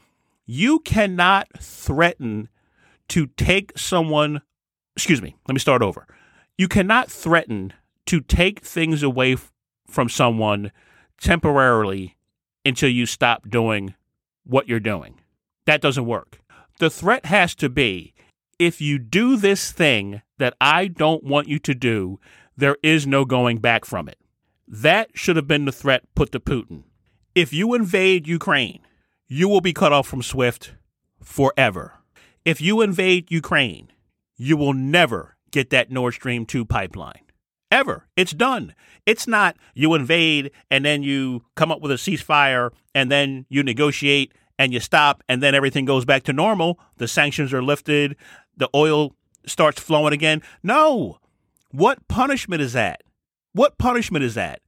[0.45, 2.47] you cannot threaten
[3.09, 4.41] to take someone,
[4.95, 6.07] excuse me, let me start over.
[6.57, 7.73] You cannot threaten
[8.05, 9.51] to take things away f-
[9.87, 10.71] from someone
[11.19, 12.17] temporarily
[12.65, 13.93] until you stop doing
[14.45, 15.19] what you're doing.
[15.65, 16.39] That doesn't work.
[16.79, 18.13] The threat has to be
[18.59, 22.19] if you do this thing that I don't want you to do,
[22.55, 24.17] there is no going back from it.
[24.67, 26.83] That should have been the threat put to Putin.
[27.33, 28.81] If you invade Ukraine,
[29.27, 30.73] you will be cut off from SWIFT
[31.21, 31.93] forever.
[32.45, 33.91] If you invade Ukraine,
[34.37, 37.21] you will never get that Nord Stream 2 pipeline.
[37.69, 38.07] Ever.
[38.15, 38.73] It's done.
[39.05, 43.61] It's not you invade and then you come up with a ceasefire and then you
[43.63, 46.79] negotiate and you stop and then everything goes back to normal.
[46.97, 48.15] The sanctions are lifted,
[48.55, 49.15] the oil
[49.45, 50.41] starts flowing again.
[50.63, 51.19] No.
[51.71, 53.03] What punishment is that?
[53.53, 54.61] What punishment is that?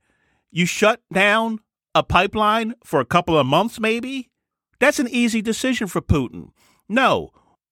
[0.52, 1.60] You shut down
[1.94, 4.30] a pipeline for a couple of months, maybe?
[4.80, 6.50] That's an easy decision for Putin.
[6.88, 7.32] No.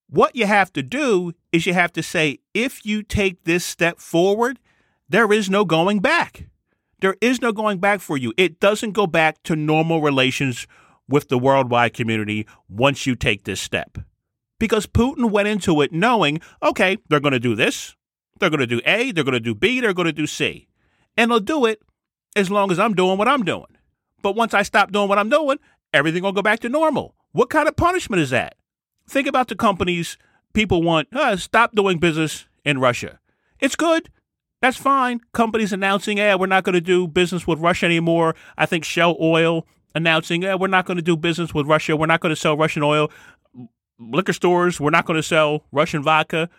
[0.10, 4.00] What you have to do is you have to say, if you take this step
[4.00, 4.60] forward,
[5.10, 6.48] there is no going back.
[7.00, 8.34] There is no going back for you.
[8.38, 10.68] It doesn't go back to normal relations
[11.08, 13.98] with the worldwide community once you take this step.
[14.60, 17.96] Because Putin went into it knowing, okay, they're going to do this,
[18.40, 20.68] they're going to do A, they're going to do B, they're going to do C.
[21.16, 21.82] And they'll do it
[22.36, 23.66] as long as I'm doing what I'm doing.
[24.22, 25.58] But once I stop doing what I'm doing,
[25.94, 27.16] everything will go back to normal.
[27.32, 28.56] What kind of punishment is that?
[29.08, 30.18] Think about the companies
[30.54, 33.20] people want, uh, stop doing business in Russia.
[33.60, 34.10] It's good.
[34.62, 35.22] That's fine.
[35.34, 38.36] Companies announcing, yeah, we're not going to do business with Russia anymore.
[38.58, 41.96] I think Shell Oil announcing, yeah, we're not going to do business with Russia.
[41.96, 43.12] We're not going to sell Russian oil.
[44.00, 46.50] Liquor stores, we're not going to sell Russian vodka.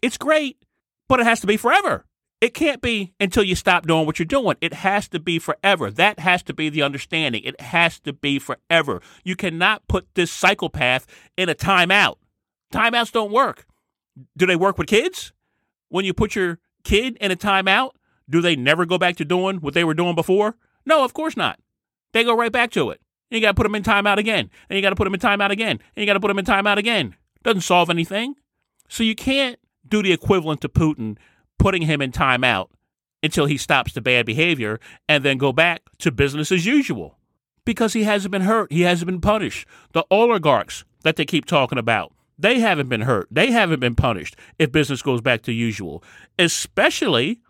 [0.00, 0.64] It's great,
[1.08, 2.04] but it has to be forever.
[2.40, 4.56] It can't be until you stop doing what you're doing.
[4.60, 5.90] It has to be forever.
[5.90, 7.42] That has to be the understanding.
[7.42, 9.00] It has to be forever.
[9.24, 12.16] You cannot put this psychopath in a timeout.
[12.72, 13.66] Timeouts don't work.
[14.36, 15.32] Do they work with kids?
[15.88, 17.92] When you put your kid in a timeout,
[18.28, 20.56] do they never go back to doing what they were doing before?
[20.84, 21.58] No, of course not.
[22.14, 23.00] They go right back to it.
[23.30, 24.48] And you got to put them in timeout again.
[24.70, 25.80] And you got to put them in timeout again.
[25.94, 27.16] And you got to put them in timeout again.
[27.42, 28.36] Doesn't solve anything.
[28.88, 31.18] So you can't do the equivalent to Putin
[31.58, 32.68] putting him in timeout
[33.22, 37.18] until he stops the bad behavior and then go back to business as usual
[37.64, 38.70] because he hasn't been hurt.
[38.70, 39.66] He hasn't been punished.
[39.92, 43.26] The oligarchs that they keep talking about, they haven't been hurt.
[43.30, 46.04] They haven't been punished if business goes back to usual,
[46.38, 47.40] especially,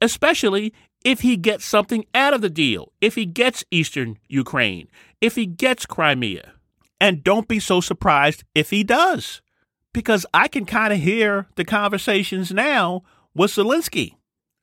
[0.00, 0.72] especially
[1.04, 4.88] if he gets something out of the deal, if he gets Eastern Ukraine,
[5.20, 6.52] if he gets Crimea.
[7.00, 9.42] And don't be so surprised if he does,
[9.92, 13.02] because I can kind of hear the conversations now
[13.34, 14.14] with Zelensky.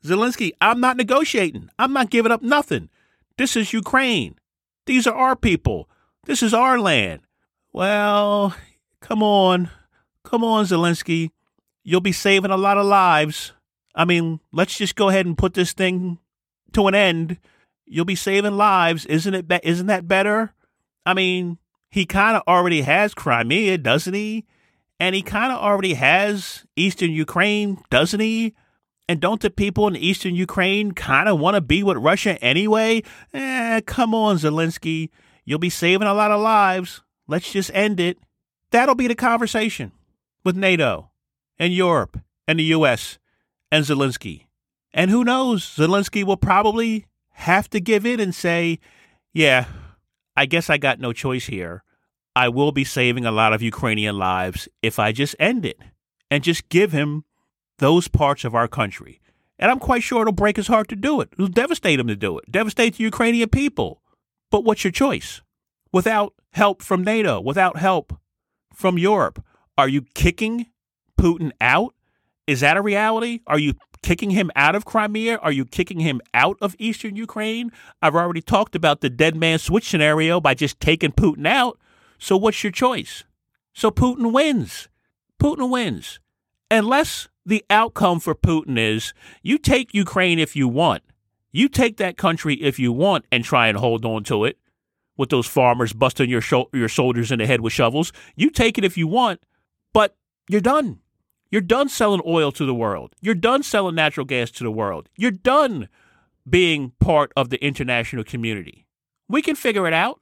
[0.04, 1.70] Zelensky, I'm not negotiating.
[1.78, 2.90] I'm not giving up nothing.
[3.38, 4.36] This is Ukraine.
[4.86, 5.90] These are our people.
[6.26, 7.22] This is our land.
[7.74, 8.56] Well,
[9.02, 9.70] come on.
[10.24, 11.32] Come on, Zelensky.
[11.84, 13.54] You'll be saving a lot of lives.
[13.96, 16.20] I mean, let's just go ahead and put this thing
[16.74, 17.38] to an end.
[17.86, 19.06] You'll be saving lives.
[19.06, 19.48] Isn't it?
[19.48, 20.54] Be- isn't that better?
[21.06, 21.58] I mean,
[21.90, 24.46] he kind of already has Crimea, doesn't he?
[25.00, 28.54] And he kind of already has Eastern Ukraine, doesn't he?
[29.08, 33.02] And don't the people in Eastern Ukraine kind of want to be with Russia anyway?
[33.34, 35.10] Eh, come on, Zelensky.
[35.46, 37.02] You'll be saving a lot of lives.
[37.28, 38.20] Let's just end it.
[38.72, 39.94] That'll be the conversation
[40.44, 41.10] with NATO
[41.58, 43.18] and Europe and the U.S.
[43.72, 44.46] and Zelensky.
[44.94, 48.80] And who knows, Zelensky will probably have to give in and say,
[49.34, 49.66] yeah,
[50.36, 51.84] I guess I got no choice here.
[52.36, 55.80] I will be saving a lot of Ukrainian lives if I just end it
[56.32, 57.26] and just give him
[57.80, 59.20] those parts of our country.
[59.58, 61.30] And I'm quite sure it'll break his heart to do it.
[61.34, 64.02] It'll devastate him to do it, devastate the Ukrainian people.
[64.52, 65.42] But what's your choice?
[65.92, 68.18] Without help from NATO, without help
[68.74, 69.44] from Europe,
[69.78, 70.68] are you kicking
[71.20, 71.94] Putin out?
[72.48, 73.42] Is that a reality?
[73.48, 75.38] Are you kicking him out of Crimea?
[75.38, 77.72] Are you kicking him out of eastern Ukraine?
[78.02, 81.80] I've already talked about the dead man switch scenario by just taking Putin out.
[82.18, 83.24] So what's your choice?
[83.74, 84.90] So Putin wins.
[85.40, 86.20] Putin wins.
[86.72, 91.04] Unless the outcome for Putin is you take Ukraine if you want.
[91.52, 94.58] You take that country if you want and try and hold on to it
[95.18, 98.14] with those farmers busting your sho- your soldiers in the head with shovels.
[98.36, 99.42] You take it if you want,
[99.94, 100.16] but
[100.48, 101.00] you're done.
[101.52, 103.16] You're done selling oil to the world.
[103.22, 105.10] You're done selling natural gas to the world.
[105.18, 105.90] You're done
[106.48, 108.86] being part of the international community.
[109.28, 110.22] We can figure it out.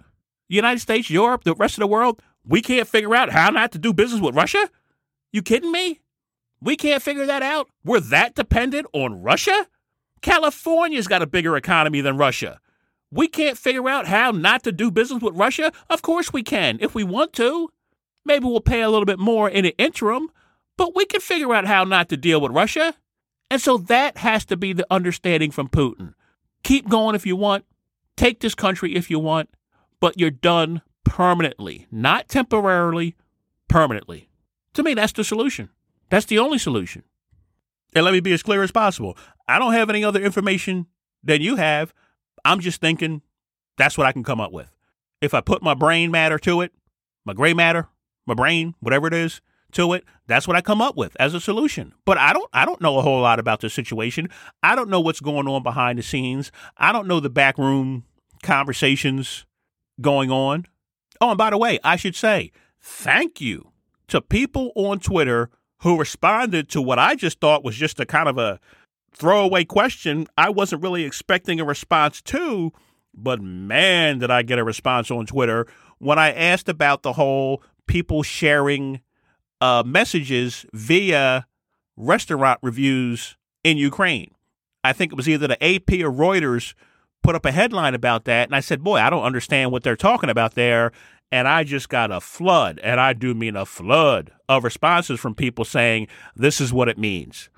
[0.50, 3.80] United States, Europe, the rest of the world, we can't figure out how not to
[3.80, 4.70] do business with Russia?
[5.34, 6.00] You kidding me?
[6.62, 7.70] We can't figure that out?
[7.84, 9.68] We're that dependent on Russia?
[10.22, 12.60] California's got a bigger economy than Russia.
[13.12, 15.72] We can't figure out how not to do business with Russia?
[15.90, 17.70] Of course we can, if we want to.
[18.26, 20.30] Maybe we'll pay a little bit more in the interim,
[20.78, 22.94] but we can figure out how not to deal with Russia.
[23.50, 26.14] And so that has to be the understanding from Putin.
[26.64, 27.66] Keep going if you want,
[28.16, 29.50] take this country if you want,
[30.00, 33.16] but you're done permanently, not temporarily,
[33.68, 34.30] permanently.
[34.74, 35.70] To me, that's the solution.
[36.10, 37.04] That's the only solution.
[37.96, 39.18] And let me be as clear as possible.
[39.48, 40.88] I don't have any other information
[41.24, 41.94] than you have.
[42.44, 43.22] I'm just thinking
[43.78, 44.72] that's what I can come up with.
[45.22, 46.74] If I put my brain matter to it,
[47.26, 47.88] my gray matter,
[48.26, 49.42] my brain, whatever it is,
[49.78, 51.94] to it, that's what I come up with as a solution.
[52.04, 54.30] But I don't I don't know a whole lot about the situation.
[54.62, 56.52] I don't know what's going on behind the scenes.
[56.78, 58.04] I don't know the backroom
[58.44, 59.46] conversations
[60.02, 60.66] going on.
[61.22, 63.72] Oh, and by the way, I should say thank you
[64.08, 65.50] to people on Twitter
[65.82, 68.60] who responded to what I just thought was just a kind of a
[69.12, 72.72] throwaway question I wasn't really expecting a response to,
[73.14, 75.68] but man, did I get a response on Twitter
[76.00, 79.02] when I asked about the whole people sharing
[79.62, 81.46] uh, messages via
[81.96, 84.32] restaurant reviews in Ukraine.
[84.84, 86.74] I think it was either the AP or Reuters
[87.24, 89.96] put up a headline about that, and I said, "Boy, I don't understand what they're
[89.96, 90.92] talking about there."
[91.30, 95.36] And I just got a flood, and I do mean a flood of responses from
[95.36, 97.50] people saying this is what it means.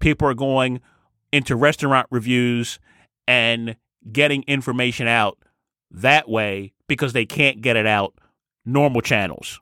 [0.00, 0.80] People are going
[1.30, 2.78] into restaurant reviews
[3.26, 3.76] and
[4.10, 5.38] getting information out
[5.90, 8.14] that way because they can't get it out
[8.64, 9.60] normal channels.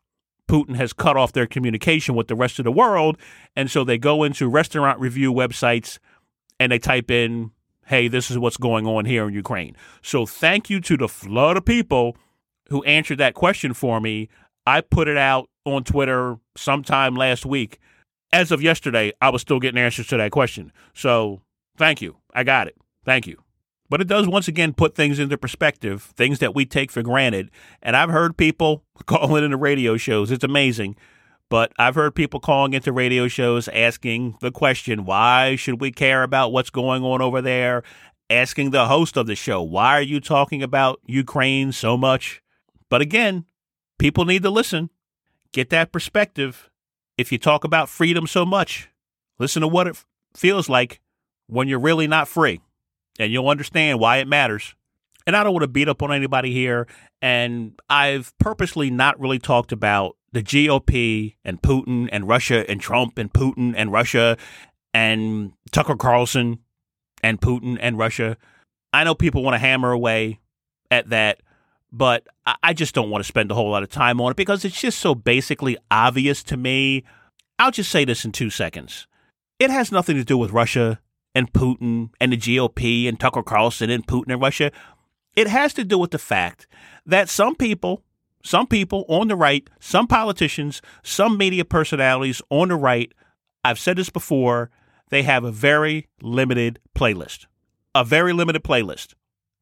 [0.48, 3.18] Putin has cut off their communication with the rest of the world.
[3.54, 5.98] And so they go into restaurant review websites
[6.58, 7.50] and they type in,
[7.86, 9.76] hey, this is what's going on here in Ukraine.
[10.02, 12.16] So thank you to the flood of people
[12.68, 14.28] who answered that question for me.
[14.66, 17.78] I put it out on Twitter sometime last week.
[18.32, 20.72] As of yesterday, I was still getting answers to that question.
[20.94, 21.40] So
[21.76, 22.16] thank you.
[22.34, 22.76] I got it.
[23.04, 23.45] Thank you.
[23.88, 27.50] But it does once again put things into perspective, things that we take for granted.
[27.82, 30.30] And I've heard people calling into radio shows.
[30.30, 30.96] It's amazing.
[31.48, 36.24] But I've heard people calling into radio shows asking the question, why should we care
[36.24, 37.84] about what's going on over there?
[38.28, 42.42] Asking the host of the show, why are you talking about Ukraine so much?
[42.90, 43.44] But again,
[43.98, 44.90] people need to listen,
[45.52, 46.68] get that perspective.
[47.16, 48.88] If you talk about freedom so much,
[49.38, 51.00] listen to what it feels like
[51.46, 52.60] when you're really not free
[53.18, 54.74] and you'll understand why it matters.
[55.26, 56.86] And I don't want to beat up on anybody here.
[57.20, 63.18] And I've purposely not really talked about the GOP and Putin and Russia and Trump
[63.18, 64.36] and Putin and Russia
[64.94, 66.60] and Tucker Carlson
[67.22, 68.36] and Putin and Russia.
[68.92, 70.40] I know people want to hammer away
[70.90, 71.40] at that,
[71.90, 72.26] but
[72.62, 74.80] I just don't want to spend a whole lot of time on it because it's
[74.80, 77.04] just so basically obvious to me.
[77.58, 79.06] I'll just say this in two seconds.
[79.58, 81.00] It has nothing to do with Russia
[81.36, 84.72] and Putin and the GOP and Tucker Carlson and Putin and Russia.
[85.36, 86.66] It has to do with the fact
[87.04, 88.02] that some people,
[88.42, 93.12] some people on the right, some politicians, some media personalities on the right,
[93.62, 94.70] I've said this before,
[95.10, 97.44] they have a very limited playlist.
[97.94, 99.12] A very limited playlist.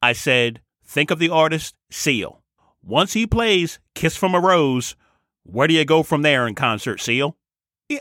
[0.01, 2.41] I said, think of the artist Seal.
[2.81, 4.95] Once he plays Kiss from a Rose,
[5.43, 7.35] where do you go from there in concert, Seal?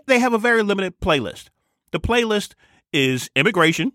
[0.07, 1.49] They have a very limited playlist.
[1.91, 2.55] The playlist
[2.95, 3.93] is immigration.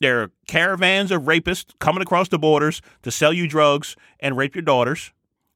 [0.00, 4.54] There are caravans of rapists coming across the borders to sell you drugs and rape
[4.54, 5.12] your daughters.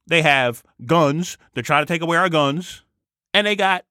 [0.06, 1.38] They have guns.
[1.54, 2.82] They're trying to take away our guns.
[3.32, 3.84] And they got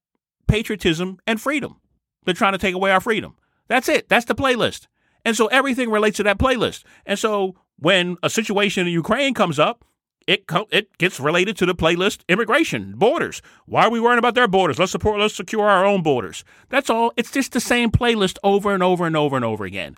[0.48, 1.80] patriotism and freedom.
[2.26, 3.36] They're trying to take away our freedom.
[3.68, 4.10] That's it.
[4.10, 4.88] That's the playlist.
[5.24, 6.84] And so everything relates to that playlist.
[7.06, 9.86] And so when a situation in Ukraine comes up,
[10.28, 13.42] it co- it gets related to the playlist immigration borders.
[13.66, 14.80] Why are we worrying about their borders?
[14.80, 15.20] Let's support.
[15.20, 16.44] Let's secure our own borders.
[16.70, 17.12] That's all.
[17.18, 19.98] It's just the same playlist over and over and over and over again.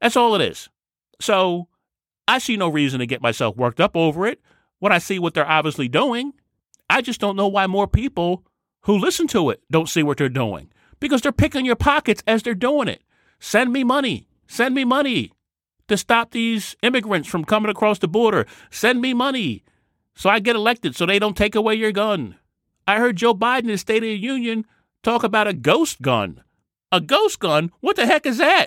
[0.00, 0.68] That's all it is.
[1.20, 1.68] So
[2.28, 4.40] I see no reason to get myself worked up over it
[4.78, 6.32] when I see what they're obviously doing.
[6.88, 8.44] I just don't know why more people
[8.82, 10.70] who listen to it don't see what they're doing
[11.00, 13.02] because they're picking your pockets as they're doing it.
[13.40, 14.28] Send me money.
[14.46, 15.32] Send me money
[15.92, 18.46] to stop these immigrants from coming across the border.
[18.70, 19.62] Send me money
[20.14, 22.36] so I get elected so they don't take away your gun.
[22.86, 24.66] I heard Joe Biden in the State of the Union
[25.02, 26.42] talk about a ghost gun.
[26.90, 27.70] A ghost gun?
[27.80, 28.66] What the heck is that?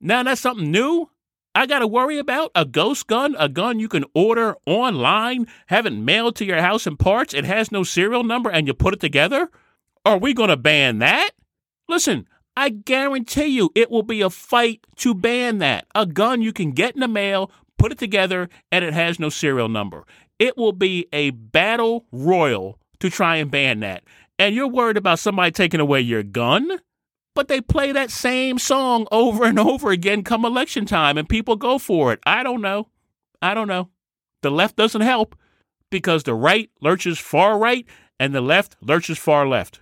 [0.00, 1.10] Now that's something new?
[1.54, 5.86] I got to worry about a ghost gun, a gun you can order online, have
[5.86, 8.94] it mailed to your house in parts, it has no serial number, and you put
[8.94, 9.50] it together?
[10.04, 11.30] Are we going to ban that?
[11.88, 15.86] Listen, I guarantee you it will be a fight to ban that.
[15.94, 19.28] A gun you can get in the mail, put it together, and it has no
[19.28, 20.04] serial number.
[20.40, 24.02] It will be a battle royal to try and ban that.
[24.40, 26.80] And you're worried about somebody taking away your gun?
[27.32, 31.54] But they play that same song over and over again come election time, and people
[31.54, 32.18] go for it.
[32.26, 32.88] I don't know.
[33.40, 33.90] I don't know.
[34.42, 35.36] The left doesn't help
[35.90, 37.86] because the right lurches far right
[38.18, 39.78] and the left lurches far left.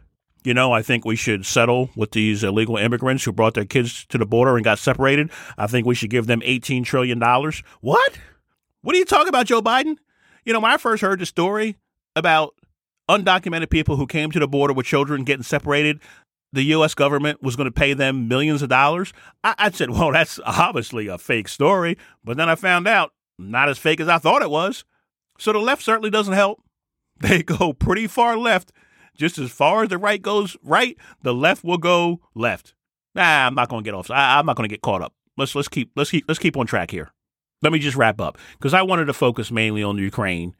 [0.47, 4.07] You know, I think we should settle with these illegal immigrants who brought their kids
[4.11, 5.29] to the border and got separated.
[5.59, 7.19] I think we should give them $18 trillion.
[7.19, 8.19] What?
[8.83, 9.97] What are you talking about, Joe Biden?
[10.45, 11.79] You know, when I first heard the story
[12.15, 12.55] about
[13.11, 15.99] undocumented people who came to the border with children getting separated,
[16.53, 16.95] the U.S.
[16.95, 19.13] government was going to pay them millions of dollars.
[19.43, 21.99] I, I said, well, that's obviously a fake story.
[22.23, 24.85] But then I found out not as fake as I thought it was.
[25.41, 26.63] So the left certainly doesn't help.
[27.19, 28.71] They go pretty far left.
[29.17, 32.75] Just as far as the right goes right, the left will go left.
[33.15, 34.11] Nah, I'm not to get off.
[34.11, 35.15] I, I'm not to get caught up.
[35.37, 37.11] Let's let's keep let's keep let's keep on track here.
[37.63, 40.55] Let me just wrap up because I wanted to focus mainly on Ukraine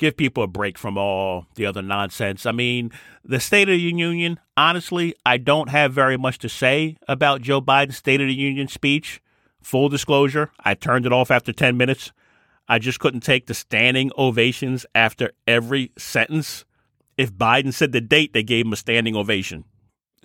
[0.00, 2.46] give people a break from all the other nonsense.
[2.46, 2.90] I mean,
[3.22, 7.60] the State of the Union, honestly, I don't have very much to say about Joe
[7.60, 9.20] Biden's State of the Union speech.
[9.62, 12.12] Full disclosure, I turned it off after 10 minutes.
[12.66, 16.64] I just couldn't take the standing ovations after every sentence.
[17.20, 19.64] If Biden said the date, they gave him a standing ovation.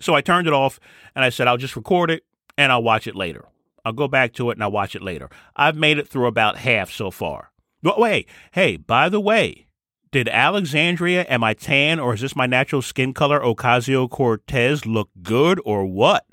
[0.00, 0.80] So I turned it off
[1.14, 2.24] and I said, I'll just record it
[2.56, 3.44] and I'll watch it later.
[3.84, 5.28] I'll go back to it and I'll watch it later.
[5.54, 7.52] I've made it through about half so far.
[7.82, 9.66] But wait, hey, by the way,
[10.10, 15.10] did Alexandria, am I tan or is this my natural skin color, Ocasio Cortez, look
[15.22, 16.24] good or what?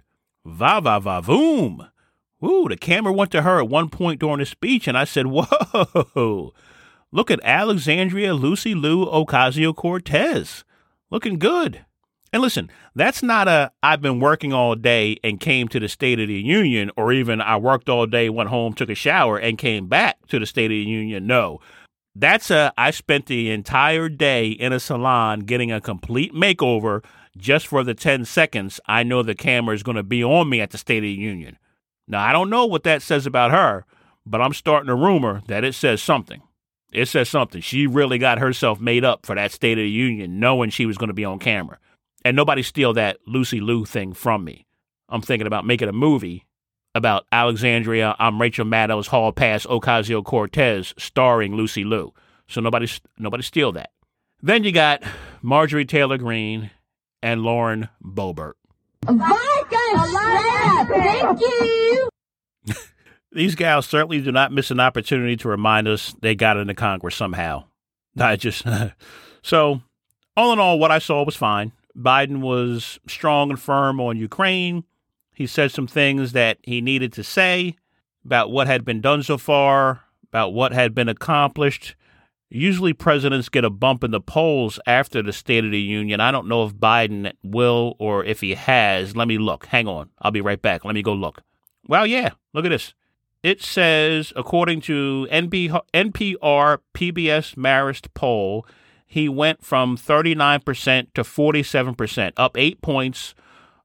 [0.46, 1.90] Va va va voom.
[2.42, 5.28] Ooh, the camera went to her at one point during the speech, and I said,
[5.28, 6.54] Whoa,
[7.14, 10.66] look at Alexandria Lucy Lou Ocasio Cortez.
[11.10, 11.86] Looking good.
[12.34, 16.20] And listen, that's not a I've been working all day and came to the State
[16.20, 19.56] of the Union, or even I worked all day, went home, took a shower, and
[19.56, 21.28] came back to the State of the Union.
[21.28, 21.60] No.
[22.16, 27.04] That's a I spent the entire day in a salon getting a complete makeover
[27.38, 30.62] just for the 10 seconds I know the camera is going to be on me
[30.62, 31.58] at the State of the Union.
[32.08, 33.86] Now, I don't know what that says about her,
[34.26, 36.42] but I'm starting a rumor that it says something.
[36.94, 37.62] It says something.
[37.62, 40.98] She really got herself made up for that State of the Union knowing she was
[40.98, 41.80] going to be on camera.
[42.24, 44.66] And nobody steal that Lucy Lou thing from me.
[45.10, 46.46] I'm thinking about making a movie
[46.96, 48.16] about Alexandria.
[48.20, 52.14] I'm Rachel Maddow's Hall Pass Ocasio Cortez, starring Lucy Liu.
[52.48, 52.88] So nobody
[53.18, 53.90] nobody steal that.
[54.42, 55.04] Then you got
[55.42, 56.70] Marjorie Taylor Greene
[57.22, 58.54] and Lauren Boebert.
[60.88, 62.10] Thank you.
[63.34, 67.16] These gals certainly do not miss an opportunity to remind us they got into Congress
[67.16, 67.66] somehow.
[68.20, 68.66] I just
[69.42, 69.82] so
[70.36, 71.72] all in all, what I saw was fine.
[71.96, 74.84] Biden was strong and firm on Ukraine.
[75.34, 77.76] He said some things that he needed to say
[78.26, 81.96] about what had been done so far, about what had been accomplished.
[82.50, 86.20] Usually, presidents get a bump in the polls after the State of the Union.
[86.20, 89.16] I don't know if Biden will or if he has.
[89.16, 89.66] Let me look.
[89.68, 90.10] Hang on.
[90.20, 90.86] I'll be right back.
[90.86, 91.42] Let me go look.
[91.88, 92.94] Well, yeah, look at this.
[93.44, 98.66] It says, according to NPR PBS Marist poll,
[99.06, 103.36] he went from 39% to 47%, up eight points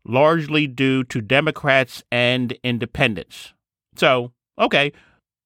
[0.04, 3.52] largely due to Democrats and independents.
[3.96, 4.92] So, okay,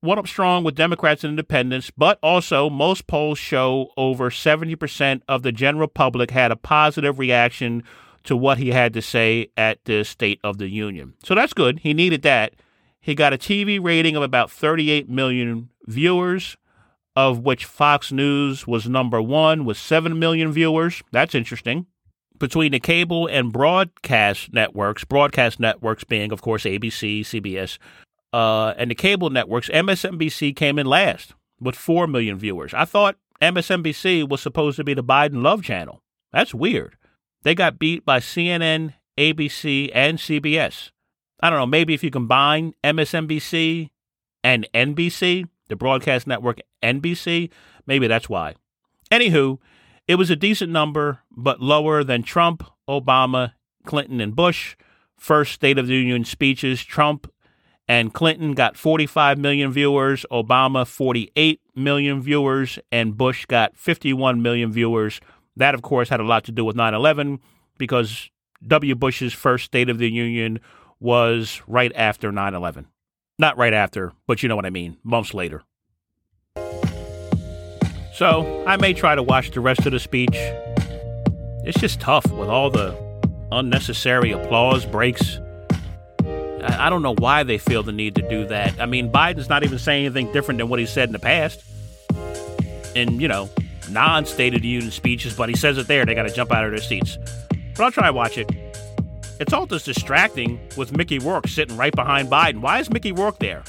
[0.03, 5.43] one up strong with Democrats and independents, but also most polls show over 70% of
[5.43, 7.83] the general public had a positive reaction
[8.25, 11.15] to what he had to say at the State of the Union.
[11.25, 11.81] So that's good.
[11.81, 12.55] He needed that.
[13.03, 16.57] He got a TV rating of about 38 million viewers,
[17.15, 21.03] of which Fox News was number one with 7 million viewers.
[21.11, 21.87] That's interesting
[22.43, 27.79] between the cable and broadcast networks, broadcast networks being, of course, ABC, CBS,
[28.33, 32.75] uh, and the cable networks, MSNBC came in last with 4 million viewers.
[32.75, 36.03] I thought MSNBC was supposed to be the Biden love channel.
[36.33, 36.97] That's weird.
[37.45, 40.91] They got beat by CNN, ABC, and CBS.
[41.43, 43.91] I don't know, maybe if you combine MSNBC
[44.45, 47.51] and NBC, the broadcast network NBC,
[47.87, 48.55] maybe that's why.
[49.11, 49.59] Anywho,
[50.07, 53.53] it was a decent number, but lower than Trump, Obama,
[53.85, 54.77] Clinton, and Bush.
[55.17, 57.33] First State of the Union speeches, Trump
[57.89, 64.73] and Clinton got 45 million viewers, Obama 48 million viewers, and Bush got 51 million
[64.73, 65.21] viewers.
[65.57, 67.41] That, of course, had a lot to do with 9 11
[67.79, 68.31] because
[68.67, 68.95] W.
[68.95, 70.61] Bush's first State of the Union
[71.03, 72.87] was right after 9 11.
[73.39, 75.65] Not right after, but you know what I mean, months later.
[78.15, 80.37] So I may try to watch the rest of the speech.
[81.65, 82.97] It's just tough with all the
[83.51, 85.39] unnecessary applause breaks.
[86.65, 88.81] I don't know why they feel the need to do that.
[88.81, 91.65] I mean, Biden's not even saying anything different than what he said in the past.
[92.95, 93.49] In, you know,
[93.91, 96.05] non State of the Union speeches, but he says it there.
[96.05, 97.19] They got to jump out of their seats.
[97.77, 98.49] But I'll try to watch it.
[99.41, 102.61] It's all just distracting with Mickey Rourke sitting right behind Biden.
[102.61, 103.65] Why is Mickey Rourke there?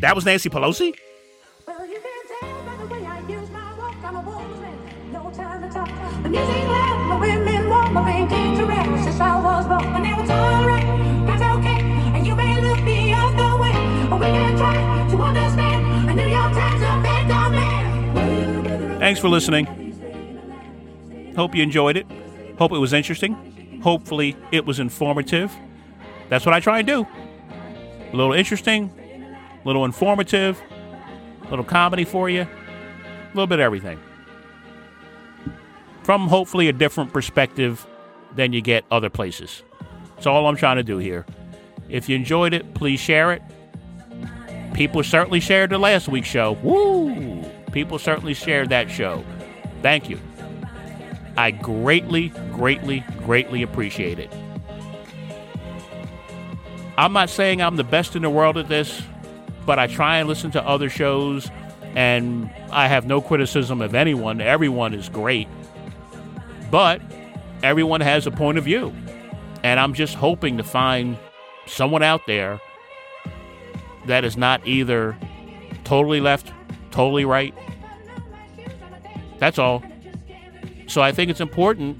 [0.00, 0.94] That was Nancy Pelosi?
[1.66, 3.96] Well, you can tell the way I use my walk.
[4.02, 5.12] I'm a wolfman.
[5.12, 5.88] No time to talk.
[6.22, 9.84] The music loud, my women walk, my pain to rest since I was born.
[9.84, 10.86] And now it's alright,
[11.26, 11.80] that's okay.
[12.16, 16.08] And you may look the way, but we can try to understand.
[16.08, 18.98] The New York Times effect on man.
[18.98, 19.66] Thanks for listening.
[21.36, 22.06] Hope you enjoyed it.
[22.58, 23.49] Hope it was interesting.
[23.82, 25.52] Hopefully, it was informative.
[26.28, 27.06] That's what I try and do.
[28.12, 28.90] A little interesting,
[29.62, 30.60] a little informative,
[31.42, 33.98] a little comedy for you, a little bit of everything.
[36.02, 37.86] From hopefully a different perspective
[38.34, 39.62] than you get other places.
[40.14, 41.24] That's all I'm trying to do here.
[41.88, 43.42] If you enjoyed it, please share it.
[44.74, 46.52] People certainly shared the last week's show.
[46.62, 47.42] Woo!
[47.72, 49.24] People certainly shared that show.
[49.82, 50.20] Thank you.
[51.40, 54.30] I greatly, greatly, greatly appreciate it.
[56.98, 59.00] I'm not saying I'm the best in the world at this,
[59.64, 61.50] but I try and listen to other shows,
[61.94, 64.42] and I have no criticism of anyone.
[64.42, 65.48] Everyone is great.
[66.70, 67.00] But
[67.62, 68.94] everyone has a point of view.
[69.62, 71.16] And I'm just hoping to find
[71.66, 72.60] someone out there
[74.04, 75.16] that is not either
[75.84, 76.52] totally left,
[76.90, 77.54] totally right.
[79.38, 79.82] That's all.
[80.90, 81.98] So I think it's important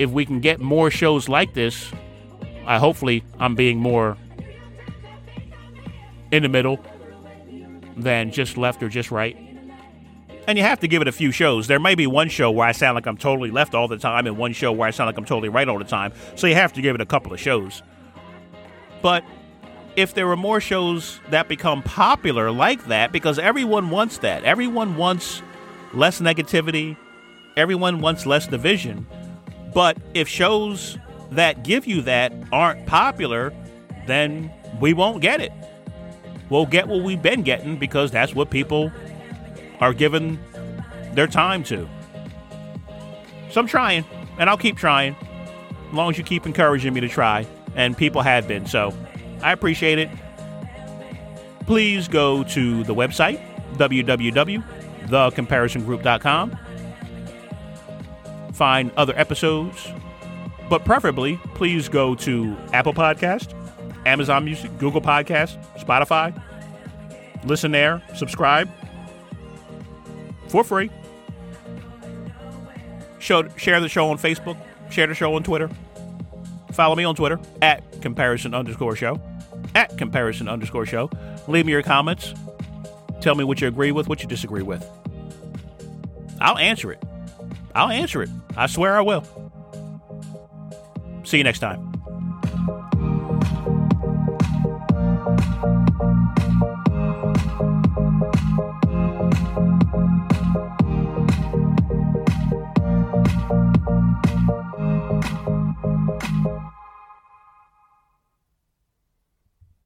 [0.00, 1.92] if we can get more shows like this.
[2.66, 4.16] I hopefully I'm being more
[6.32, 6.80] in the middle
[7.96, 9.36] than just left or just right.
[10.48, 11.68] And you have to give it a few shows.
[11.68, 14.26] There may be one show where I sound like I'm totally left all the time,
[14.26, 16.12] and one show where I sound like I'm totally right all the time.
[16.34, 17.84] So you have to give it a couple of shows.
[19.02, 19.22] But
[19.94, 24.96] if there were more shows that become popular like that, because everyone wants that, everyone
[24.96, 25.42] wants
[25.94, 26.96] less negativity,
[27.56, 29.06] everyone wants less division.
[29.74, 30.98] But if shows
[31.30, 33.52] that give you that aren't popular,
[34.06, 34.50] then
[34.80, 35.52] we won't get it.
[36.48, 38.92] We'll get what we've been getting because that's what people
[39.80, 40.38] are giving
[41.12, 41.88] their time to.
[43.50, 44.04] So I'm trying,
[44.38, 45.16] and I'll keep trying
[45.88, 48.66] as long as you keep encouraging me to try, and people have been.
[48.66, 48.94] So
[49.42, 50.08] I appreciate it.
[51.66, 53.40] Please go to the website,
[53.76, 56.58] www.thecomparisongroup.com.
[58.56, 59.86] Find other episodes,
[60.70, 63.52] but preferably, please go to Apple Podcast,
[64.06, 66.32] Amazon Music, Google Podcast, Spotify.
[67.44, 68.70] Listen there, subscribe
[70.48, 70.90] for free.
[73.18, 74.56] Show, share the show on Facebook,
[74.88, 75.68] share the show on Twitter.
[76.72, 79.20] Follow me on Twitter at comparison underscore show.
[79.74, 81.10] At comparison underscore show.
[81.46, 82.32] Leave me your comments.
[83.20, 84.82] Tell me what you agree with, what you disagree with.
[86.40, 87.02] I'll answer it.
[87.76, 88.30] I'll answer it.
[88.56, 89.22] I swear I will.
[91.24, 91.85] See you next time.